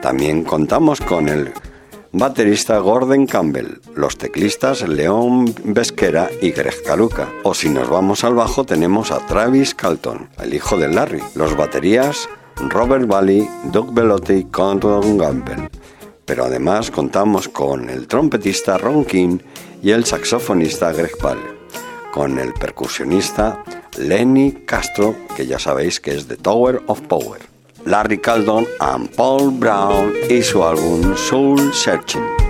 También 0.02 0.44
contamos 0.44 1.00
con 1.00 1.26
el 1.26 1.54
baterista 2.12 2.76
Gordon 2.80 3.24
Campbell, 3.24 3.80
los 3.94 4.18
teclistas 4.18 4.86
León 4.86 5.46
Besquera 5.64 6.28
y 6.42 6.50
Greg 6.50 6.82
Caluca. 6.82 7.30
O 7.44 7.54
si 7.54 7.70
nos 7.70 7.88
vamos 7.88 8.24
al 8.24 8.34
bajo 8.34 8.64
tenemos 8.64 9.10
a 9.10 9.26
Travis 9.26 9.74
Calton, 9.74 10.28
el 10.38 10.52
hijo 10.52 10.76
de 10.76 10.88
Larry, 10.88 11.22
los 11.34 11.56
baterías 11.56 12.28
Robert 12.56 13.06
Valley, 13.06 13.48
Doug 13.72 13.94
Bellotti 13.94 14.34
y 14.34 14.44
Conrad 14.44 15.16
Campbell. 15.18 15.70
Pero 16.26 16.44
además 16.44 16.90
contamos 16.90 17.48
con 17.48 17.88
el 17.88 18.06
trompetista 18.06 18.76
Ron 18.76 19.06
King 19.06 19.38
y 19.82 19.92
el 19.92 20.04
saxofonista 20.04 20.92
Greg 20.92 21.16
Pal, 21.16 21.38
con 22.12 22.38
el 22.38 22.52
percusionista 22.52 23.64
Lenny 24.00 24.52
Castro, 24.66 25.14
que 25.36 25.46
ya 25.46 25.58
sabéis 25.58 26.00
que 26.00 26.14
es 26.14 26.26
The 26.26 26.36
Tower 26.36 26.82
of 26.86 27.02
Power, 27.02 27.40
Larry 27.84 28.18
Caldon 28.18 28.66
and 28.80 29.14
Paul 29.14 29.50
Brown 29.52 30.12
y 30.28 30.42
su 30.42 30.64
álbum 30.64 31.14
Soul 31.16 31.72
Searching. 31.74 32.49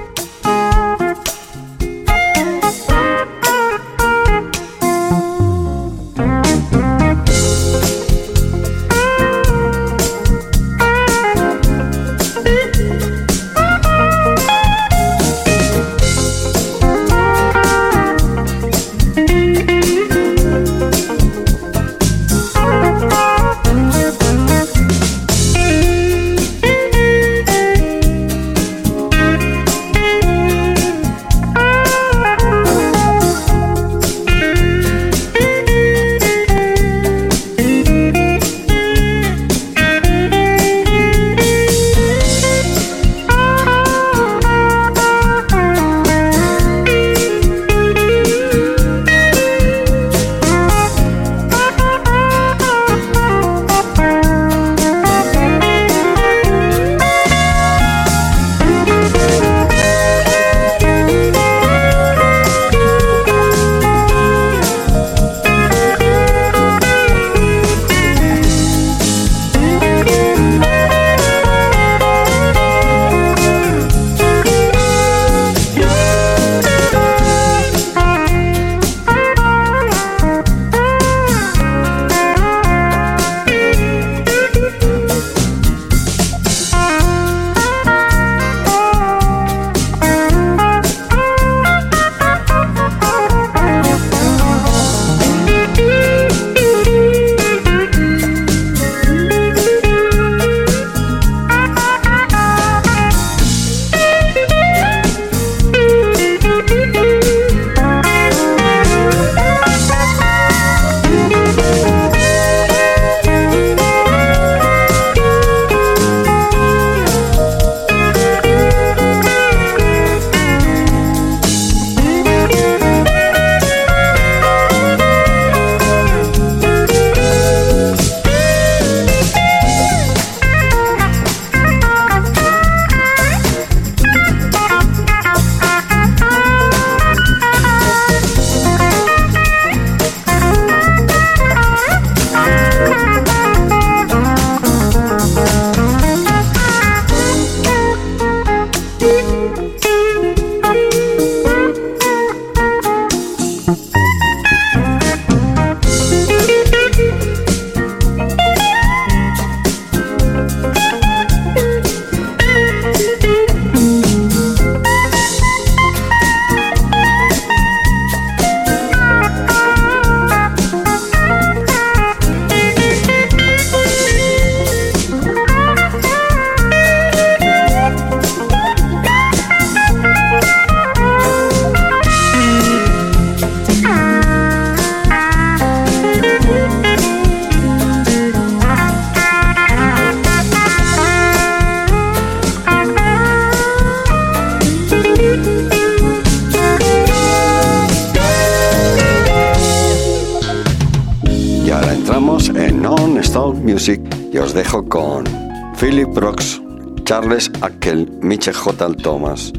Charles 207.41 207.63
Ackel, 207.63 208.19
Michel 208.21 208.53
J. 208.55 208.95
Thomas, 209.03 209.53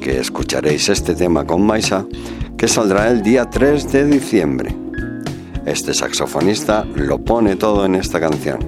que 0.00 0.20
escucharéis 0.20 0.88
este 0.88 1.14
tema 1.14 1.44
con 1.44 1.66
Maisa, 1.66 2.06
que 2.56 2.66
saldrá 2.66 3.10
el 3.10 3.22
día 3.22 3.50
3 3.50 3.92
de 3.92 4.06
diciembre. 4.06 4.74
Este 5.66 5.92
saxofonista 5.92 6.86
lo 6.94 7.18
pone 7.18 7.56
todo 7.56 7.84
en 7.84 7.94
esta 7.94 8.20
canción. 8.20 8.60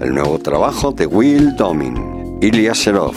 El 0.00 0.14
nuevo 0.14 0.38
trabajo 0.38 0.92
de 0.92 1.06
Will 1.06 1.56
Domin, 1.56 2.38
Ilya 2.40 2.74
Serov, 2.74 3.16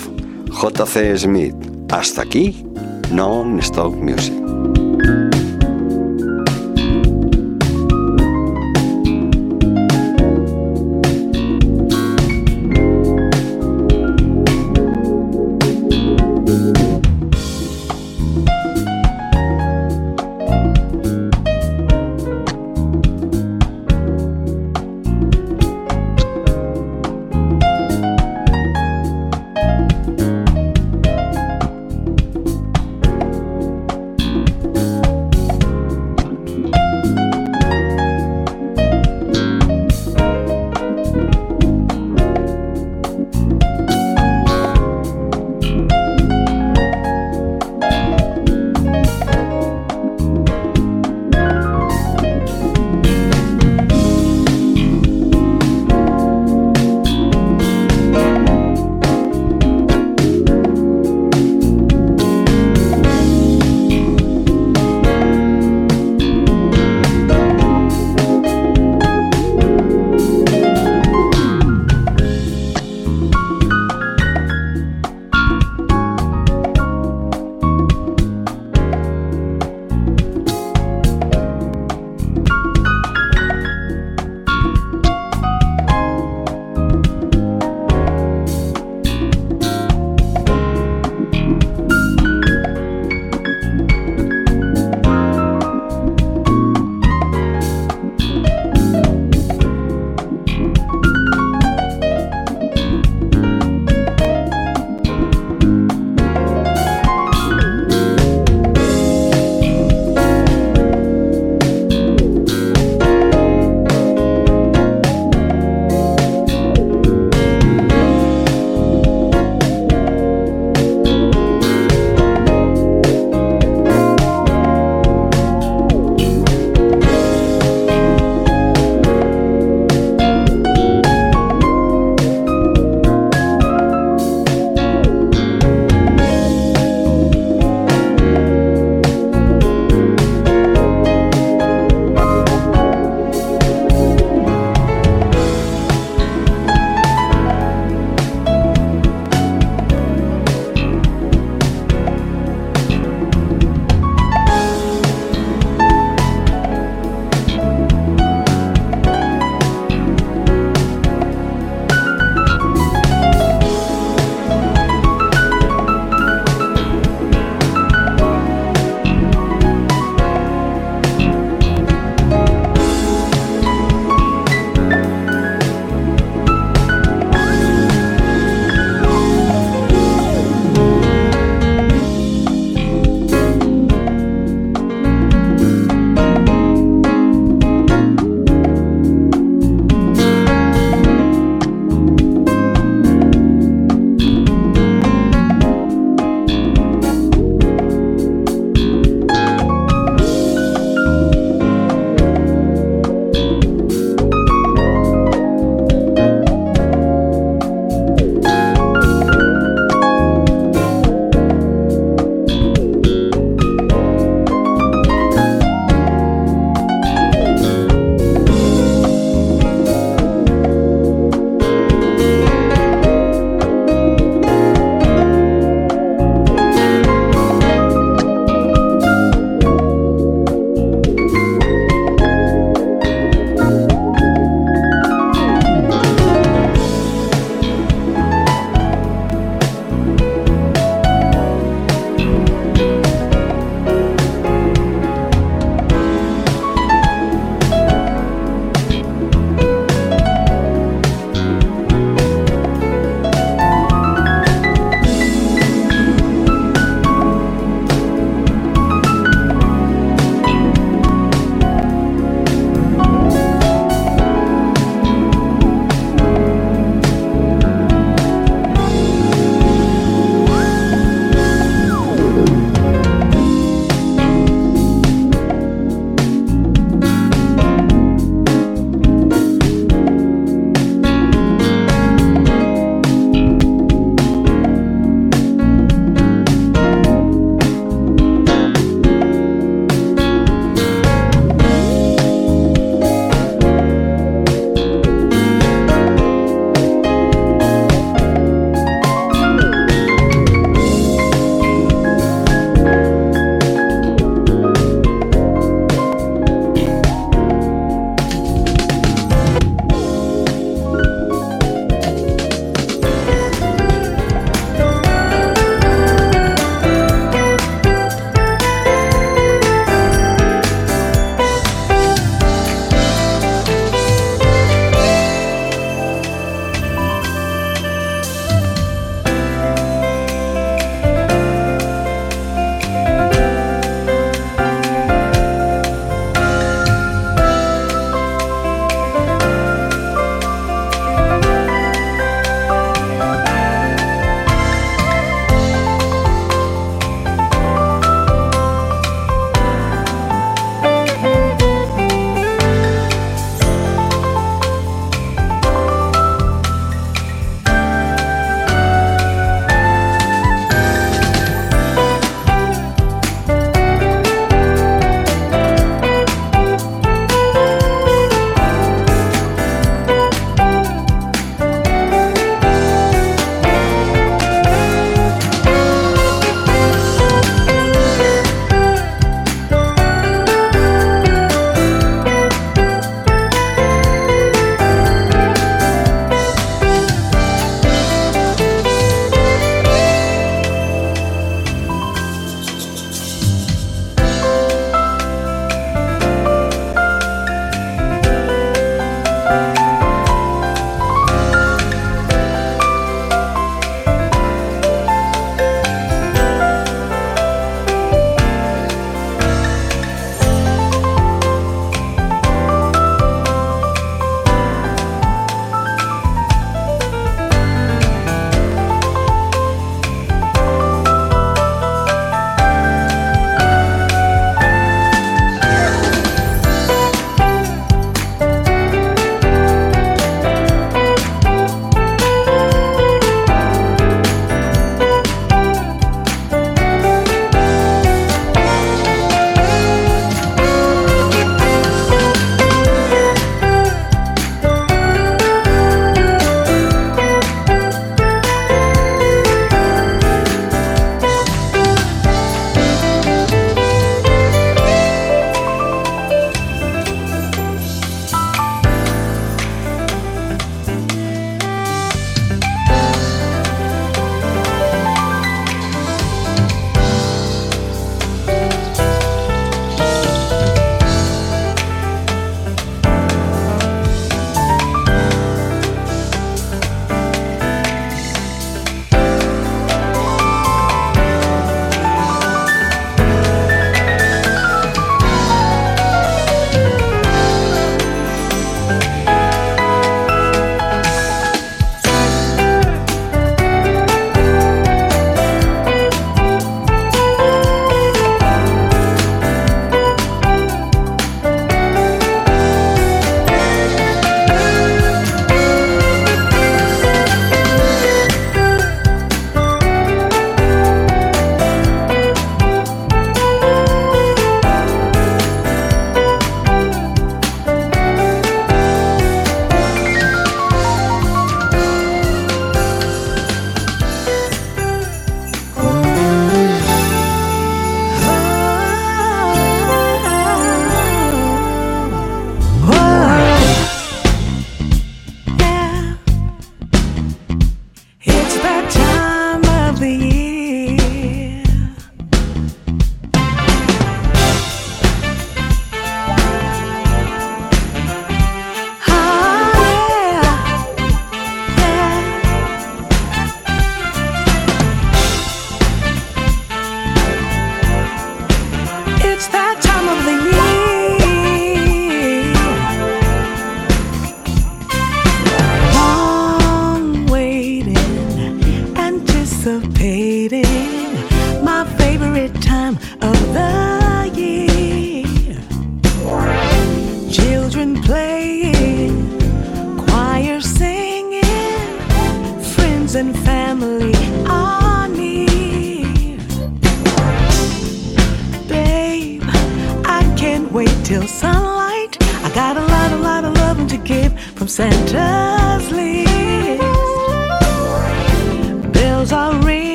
J.C. 0.49 1.17
Smith. 1.17 1.55
Hasta 1.91 2.23
aquí, 2.23 2.65
Non-Stop 3.11 3.93
Music. 3.93 5.26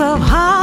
of 0.00 0.20
heart. 0.20 0.57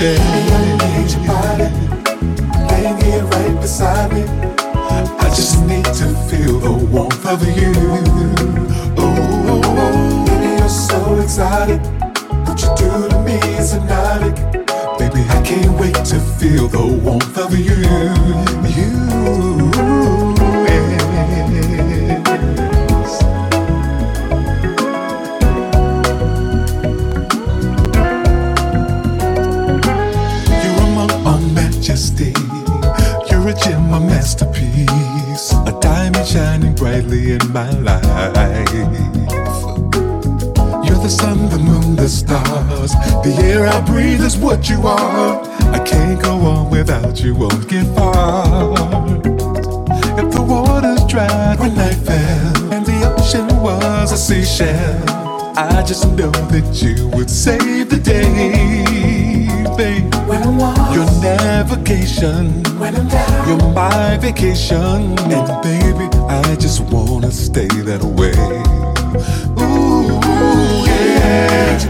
baby. 0.00 0.18
I 0.18 0.96
need 0.96 1.10
your 1.12 1.24
body 1.28 1.68
laying 2.72 2.98
here 3.04 3.24
right 3.24 3.60
beside 3.60 4.12
me. 4.12 4.24
I 5.24 5.28
just 5.28 5.62
need 5.66 5.84
to 5.84 6.08
feel 6.28 6.58
the 6.58 6.72
warmth 6.72 7.26
of 7.26 7.42
you. 7.44 7.72
Oh, 8.96 10.24
baby, 10.26 10.56
you're 10.58 10.68
so 10.68 11.20
exotic. 11.20 11.80
What 12.46 12.62
you 12.62 12.70
do 12.80 13.08
to 13.10 13.18
me 13.26 13.36
is 13.58 13.72
hypnotic. 13.72 14.36
Baby, 14.98 15.22
I 15.28 15.42
can't 15.44 15.78
wait 15.78 15.96
to 16.06 16.18
feel 16.38 16.66
the 16.68 16.86
warmth. 17.04 17.29
is 44.30 44.38
what 44.38 44.68
you 44.68 44.86
are. 44.86 45.42
I 45.76 45.78
can't 45.84 46.20
go 46.22 46.32
on 46.52 46.70
without 46.70 47.20
you, 47.22 47.34
won't 47.34 47.68
get 47.68 47.86
far. 47.96 48.72
If 50.20 50.26
the 50.34 50.42
water's 50.42 51.04
dry 51.06 51.56
when 51.58 51.76
I 51.78 51.92
fell, 52.06 52.72
and 52.72 52.84
the 52.86 52.98
ocean 53.12 53.48
was 53.60 54.12
a 54.12 54.16
seashell, 54.16 55.04
I 55.56 55.82
just 55.82 56.06
know 56.18 56.30
that 56.54 56.68
you 56.82 57.08
would 57.14 57.30
save 57.30 57.90
the 57.90 57.98
day, 57.98 58.84
babe. 59.76 60.14
When 60.28 60.42
I'm 60.42 60.58
lost, 60.58 60.94
your 60.94 61.08
navigation, 61.22 62.62
when 62.78 62.94
I'm 62.96 63.08
down, 63.08 63.48
you're 63.48 63.72
my 63.72 64.16
vacation, 64.18 65.18
and 65.34 65.48
baby, 65.62 66.06
I 66.28 66.56
just 66.56 66.80
wanna 66.92 67.32
stay 67.32 67.68
that 67.90 68.02
way. 68.18 68.36
Ooh, 69.58 70.20
yeah. 70.86 71.89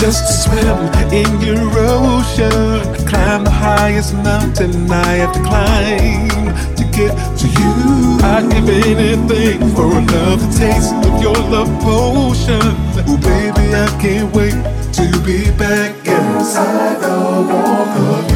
Just 0.00 0.26
to 0.26 0.32
swim 0.32 0.78
in 1.12 1.40
your 1.40 1.70
ocean. 1.78 2.82
Climb 3.06 3.44
the 3.44 3.50
highest 3.50 4.14
mountain 4.14 4.90
I 4.90 5.22
have 5.22 5.32
to 5.32 5.40
climb 5.40 6.74
to 6.76 6.84
get 6.96 7.14
to 7.40 7.46
you. 7.58 7.74
I'd 8.22 8.50
give 8.50 8.68
anything 8.68 9.60
for 9.74 9.96
another 9.96 10.48
taste 10.52 10.94
of 10.94 11.22
your 11.22 11.36
love 11.54 11.70
potion. 11.82 12.60
Oh, 13.06 13.18
baby, 13.18 13.74
I 13.74 13.86
can't 14.00 14.34
wait 14.34 14.58
to 14.98 15.06
be 15.24 15.50
back 15.56 15.94
inside 16.06 17.00
the 17.00 17.14
of 17.14 18.33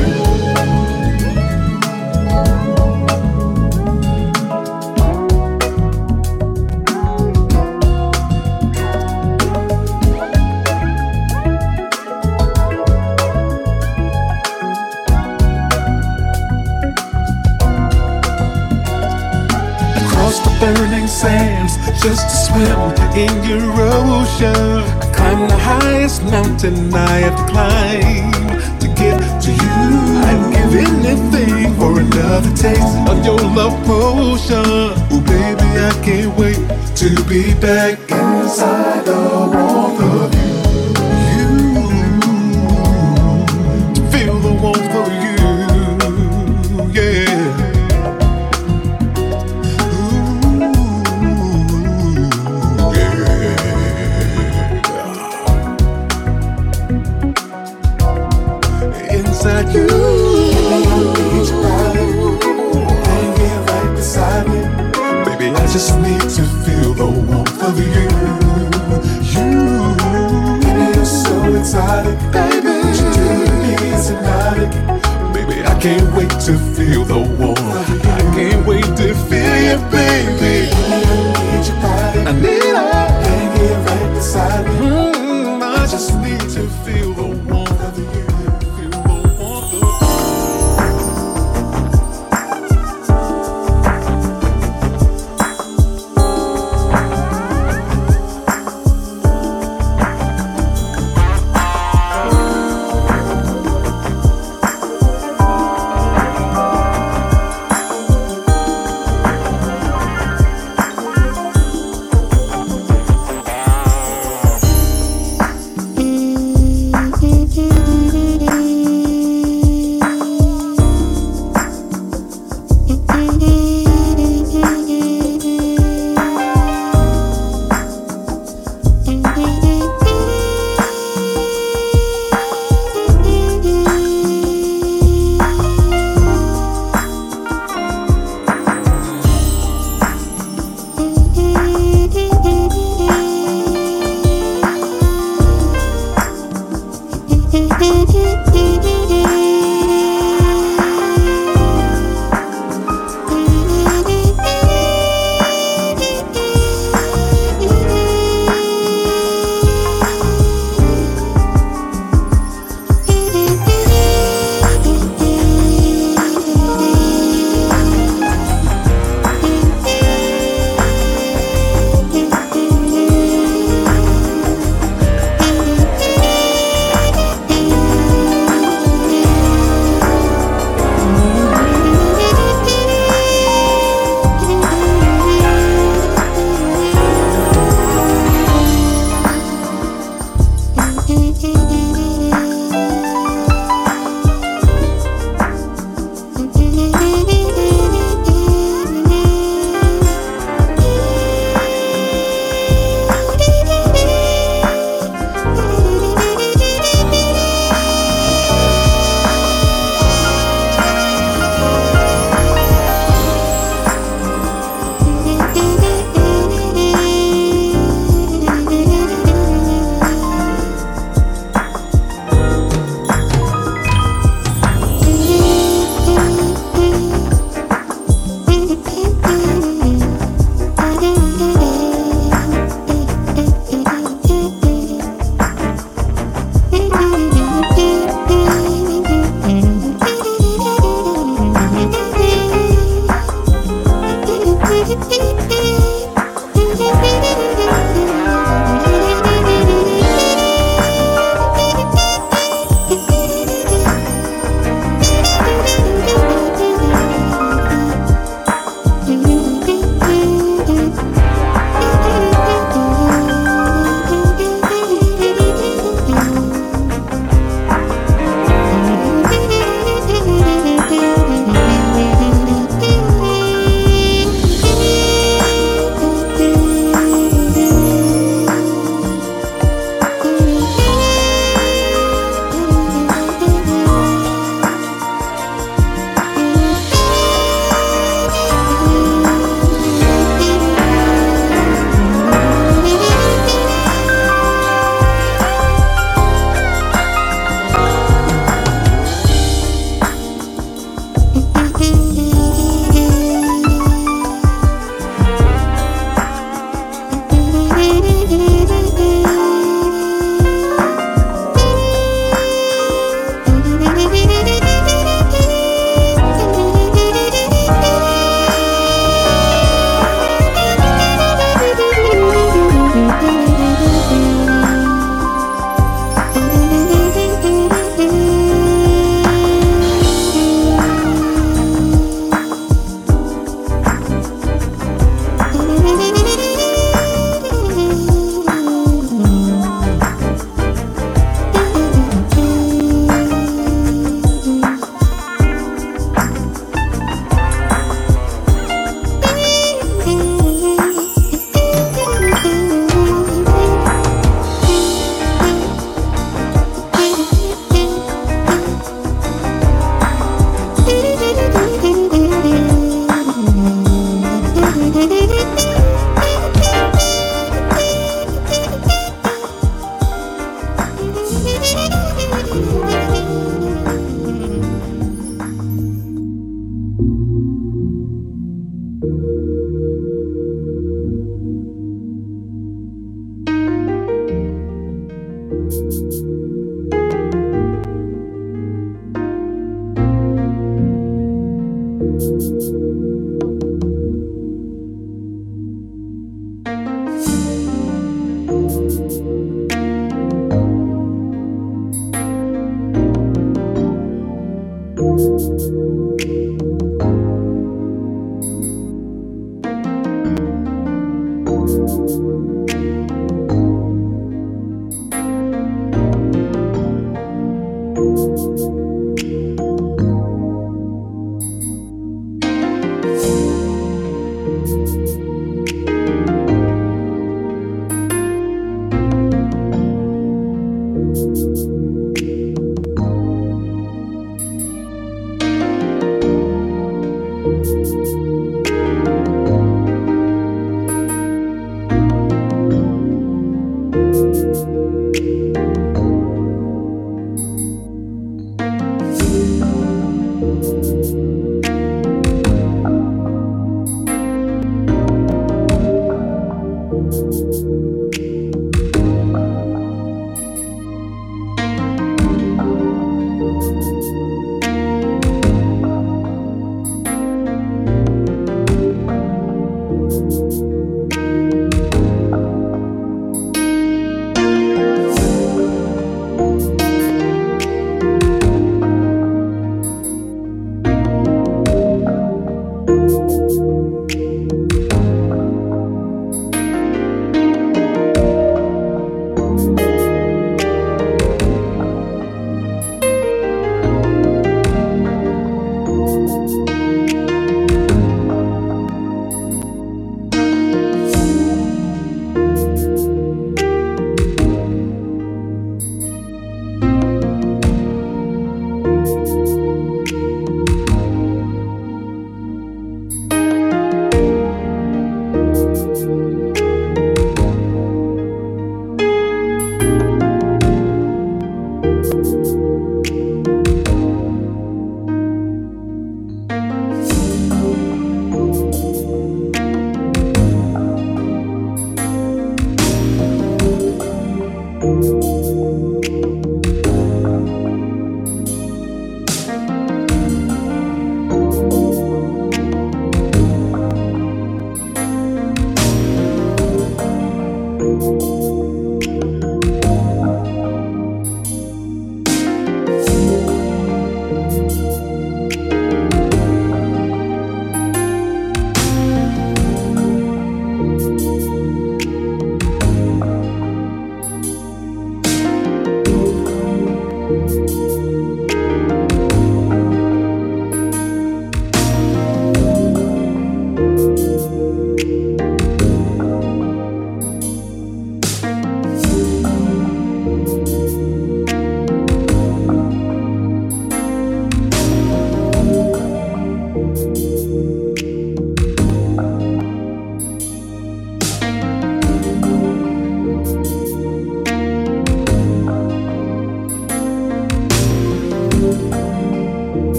in 23.18 23.34
your 23.42 23.66
ocean. 23.96 24.78
I 25.02 25.06
climb 25.16 25.48
the 25.48 25.58
highest 25.58 26.22
mountain 26.24 26.94
I 26.94 27.14
have 27.26 27.36
to 27.38 27.44
climb 27.52 28.78
to 28.82 28.86
get 29.00 29.18
to 29.44 29.50
you. 29.62 29.78
I'd 30.28 30.42
give 30.54 30.72
anything 30.86 31.74
for 31.78 31.98
another 31.98 32.52
taste 32.54 32.96
of 33.10 33.24
your 33.24 33.42
love 33.58 33.76
potion. 33.84 34.94
Oh, 35.12 35.22
baby, 35.26 35.68
I 35.88 35.92
can't 36.04 36.32
wait 36.38 36.60
to 37.00 37.08
be 37.24 37.54
back 37.60 38.07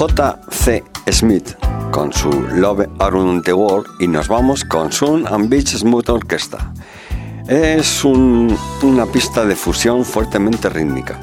J.C. 0.00 0.82
Smith 1.12 1.56
con 1.90 2.10
su 2.10 2.30
Love 2.30 2.88
Around 3.00 3.44
the 3.44 3.52
World 3.52 3.86
y 4.00 4.08
nos 4.08 4.28
vamos 4.28 4.64
con 4.64 4.90
Sun 4.90 5.26
and 5.26 5.50
Beach 5.50 5.76
Smooth 5.76 6.08
Orchestra. 6.08 6.72
Es 7.46 8.02
una 8.02 9.04
pista 9.12 9.44
de 9.44 9.54
fusión 9.54 10.06
fuertemente 10.06 10.70
rítmica, 10.70 11.20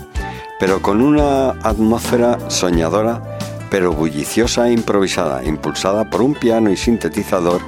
pero 0.60 0.80
con 0.80 1.02
una 1.02 1.54
atmósfera 1.64 2.52
soñadora, 2.52 3.40
pero 3.72 3.94
bulliciosa 3.94 4.68
e 4.68 4.74
improvisada, 4.74 5.44
impulsada 5.44 6.08
por 6.08 6.22
un 6.22 6.36
piano 6.36 6.70
y 6.70 6.78
sintetizador 6.78 7.62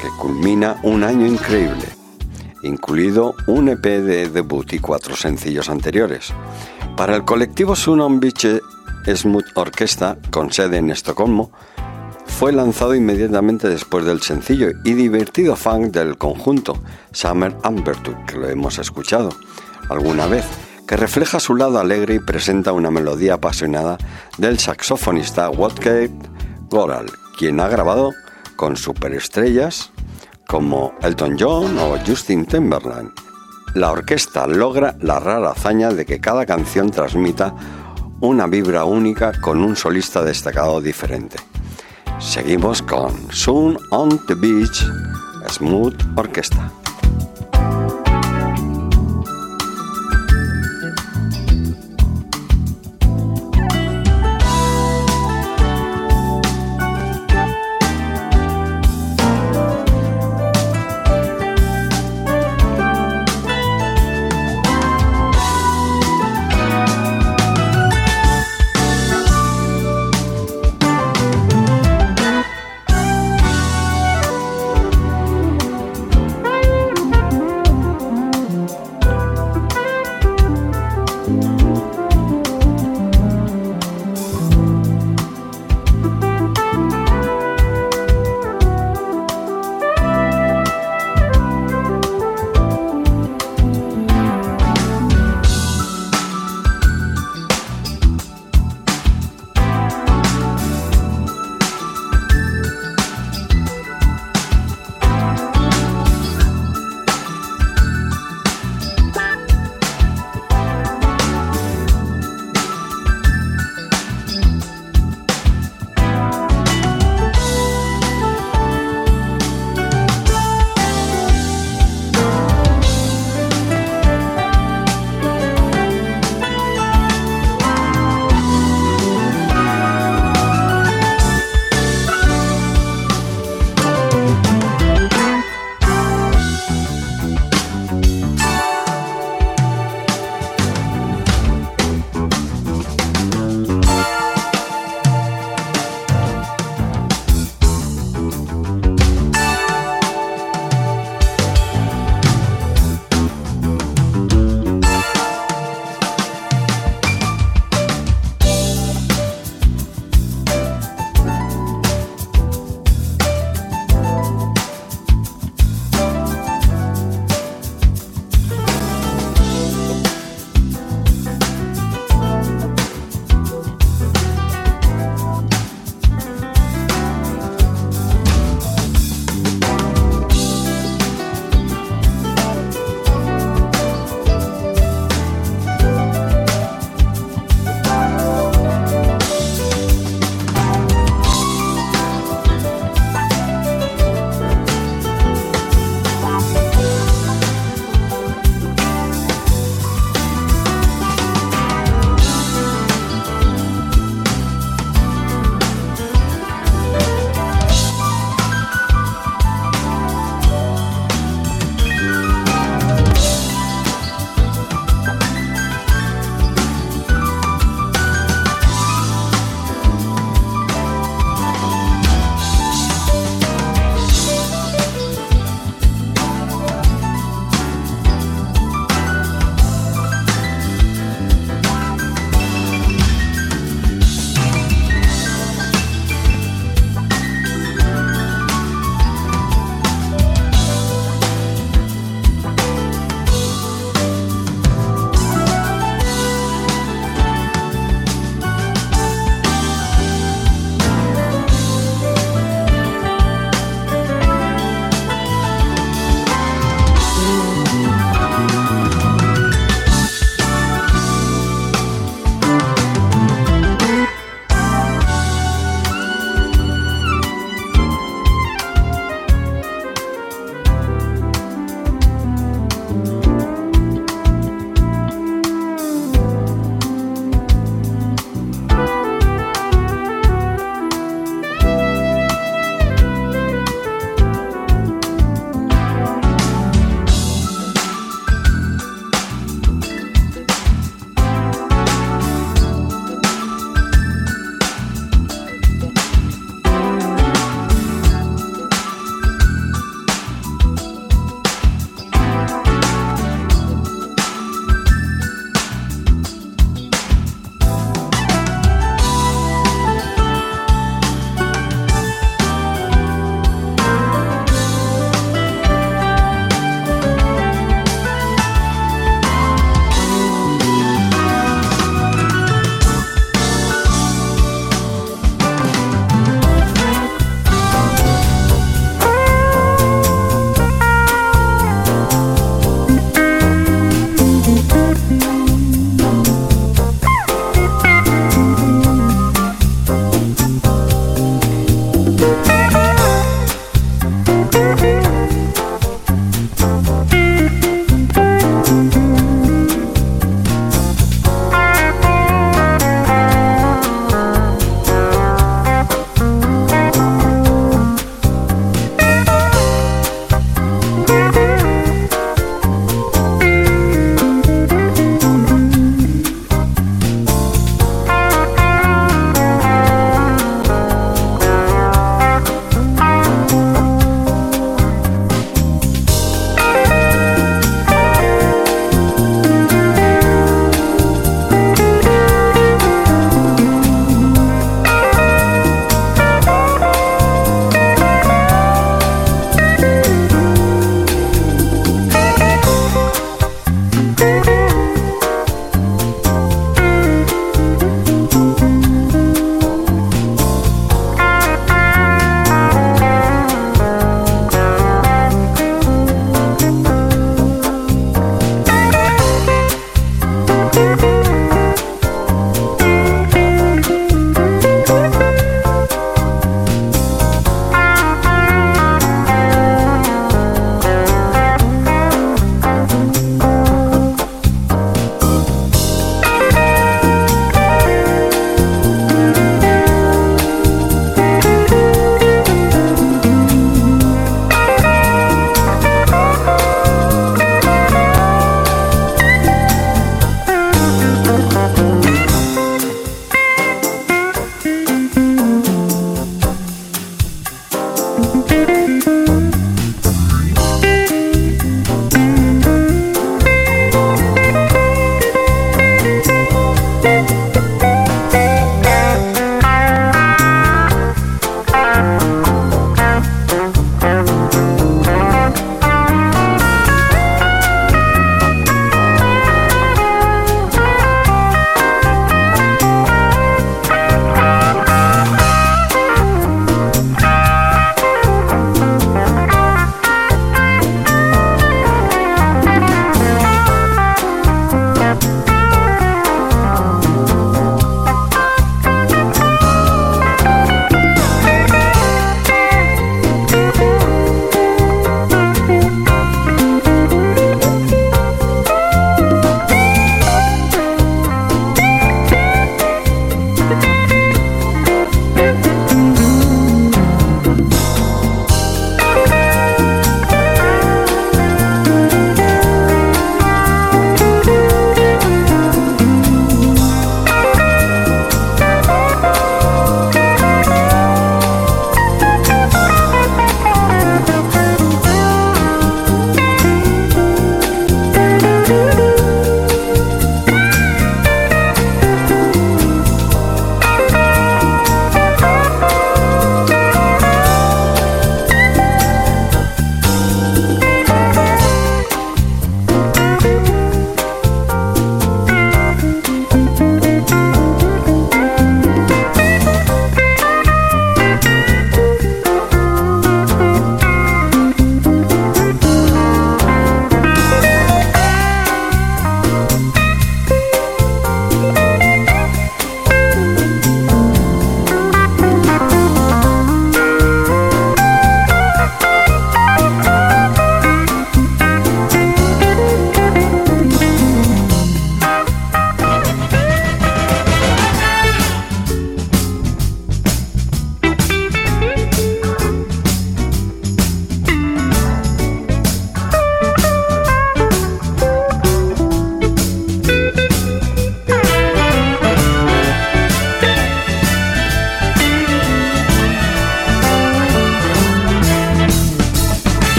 que 0.00 0.08
culmina 0.18 0.78
un 0.82 1.04
año 1.04 1.26
increíble, 1.26 1.84
incluido 2.62 3.34
un 3.48 3.68
EP 3.68 3.84
de 3.84 4.30
debut 4.30 4.72
y 4.72 4.78
cuatro 4.78 5.14
sencillos 5.14 5.68
anteriores. 5.68 6.32
Para 6.96 7.16
el 7.16 7.24
colectivo 7.26 7.76
Sunon 7.76 8.18
Beach 8.18 8.46
Smooth 9.06 9.56
Orquesta, 9.56 10.16
con 10.30 10.52
sede 10.52 10.78
en 10.78 10.90
Estocolmo, 10.90 11.50
fue 12.26 12.52
lanzado 12.52 12.94
inmediatamente 12.94 13.68
después 13.68 14.04
del 14.04 14.20
sencillo 14.22 14.70
y 14.84 14.94
divertido 14.94 15.54
funk 15.54 15.92
del 15.92 16.18
conjunto 16.18 16.82
Summer 17.12 17.56
Ambertud, 17.62 18.16
que 18.26 18.36
lo 18.36 18.48
hemos 18.48 18.78
escuchado 18.78 19.30
alguna 19.88 20.26
vez, 20.26 20.44
que 20.86 20.96
refleja 20.96 21.38
su 21.38 21.54
lado 21.54 21.78
alegre 21.78 22.14
y 22.14 22.18
presenta 22.18 22.72
una 22.72 22.90
melodía 22.90 23.34
apasionada 23.34 23.98
del 24.38 24.58
saxofonista 24.58 25.50
Walter 25.50 26.10
Goral, 26.68 27.06
quien 27.38 27.60
ha 27.60 27.68
grabado 27.68 28.12
con 28.56 28.76
superestrellas 28.76 29.90
como 30.48 30.94
Elton 31.02 31.36
John 31.38 31.78
o 31.78 31.96
Justin 32.04 32.46
Timberlake. 32.46 33.12
La 33.74 33.90
orquesta 33.90 34.46
logra 34.46 34.96
la 35.00 35.18
rara 35.18 35.52
hazaña 35.52 35.92
de 35.92 36.04
que 36.04 36.20
cada 36.20 36.44
canción 36.44 36.90
transmita 36.90 37.54
una 38.22 38.46
vibra 38.46 38.84
única 38.84 39.32
con 39.40 39.64
un 39.64 39.74
solista 39.74 40.22
destacado 40.22 40.80
diferente. 40.80 41.38
Seguimos 42.20 42.80
con 42.80 43.10
Soon 43.32 43.76
on 43.90 44.24
the 44.26 44.34
Beach, 44.34 44.86
Smooth 45.48 46.00
Orquesta. 46.16 46.81